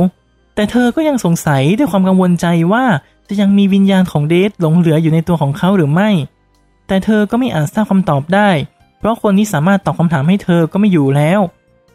[0.54, 2.84] แต่เธอก็ยังสงสัยด้วยความกังวลใจว่า
[3.28, 6.10] จะยังมีวิญญาณของเดทหลงเหลืออยู่ในตัวของเขาหรือไม่
[6.86, 8.50] แต่เธอก็ไม่อาจทราบคำตอบได้
[8.98, 11.40] เพราะคนที่สามารถตอบคำถามให้เธอก็ไม่อยู่แล้ว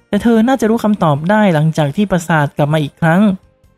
[0.10, 3.22] แต่เธอน่าจะรู้คำตอบได้หลังจากที่ประสาทกลับมาอีกครั้ง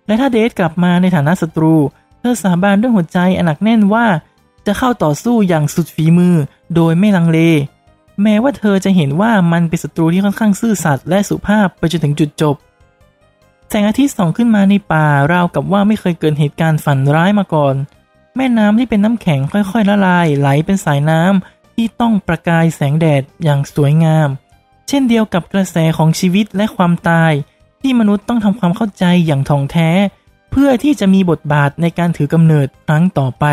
[0.07, 1.75] และถ้าเดทกลับมาในฐานะศัตรู
[2.19, 4.05] เธอสาบานด้วยหัวใจอันหนักแน่นว่า
[4.67, 6.35] จะเข้าต่อสู้อย่างสุดฝีมือ
[6.75, 7.39] โดยไม่ลังเล
[8.23, 12.55] แม้ว่าเธอจะเห็นว่ามันเป็นศัตรูที่ค่อนข้างซื่อสัตย์และสุภาพไปจนถึงจุดจบ
[13.69, 17.75] แสงอาทิตย์ส่องขึ้นมาในป่าราวกับว่าไม่เคยเกิดเหตุการณ์ฝันร้ายมาก่อน
[18.35, 24.29] แม่น้ำที่เป็นน้ำแข็งค่อยๆ ละลาย ไหลเป็นสายน้ำที่ต้องประกายแสงแดดอย่างสวยงาม
[24.87, 27.33] เช่นเดียวกับกระแสของชีวิตและความตาย
[27.81, 29.89] ที่มนุษย์ต้องทำความเข้าใจอย่างท่องแท้
[30.51, 33.45] เพื่อที่จะมีบทบาทในการถือกำเนิดครั้งต่อไป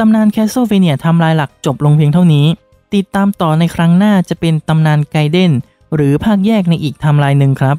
[0.00, 2.46] ตำนานแคสเซิลเวเนียทำลายหลักจบลงเพียงเท่านี้
[2.94, 5.52] ติดตามต่อในครั้งหน้าจะเป็นตำนานไกเดน
[5.94, 7.76] หรือภาคแยกในอีกทำลายหนึ่งครับ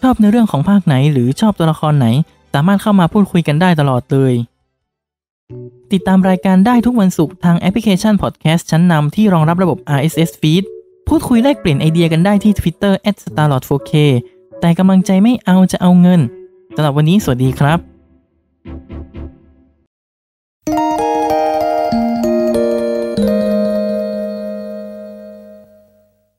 [0.00, 2.06] ชอบในเรื่องของภาคไหนหรือชอบตัวละครไหน
[2.52, 4.34] สามารถเข้ามาพูดคุยกันได้ตลอดเลย
[5.92, 10.64] ติดตามรายการได้ทุกวันศุกร์ทางแอปพลิเคชันพอดแคสต์ชั้นนำที่รองรับระบบ RSS feed
[11.08, 13.92] พูดคุยแลกเปลี่ยนไอเดียกันได้ที่ Twitter @starlord4k
[14.60, 16.20] แต่กำลังใจไม่เอาจะเอาเงิน
[16.74, 17.78] สำหรับวันนี้สวัสดีครับ
[20.66, 21.09] thank you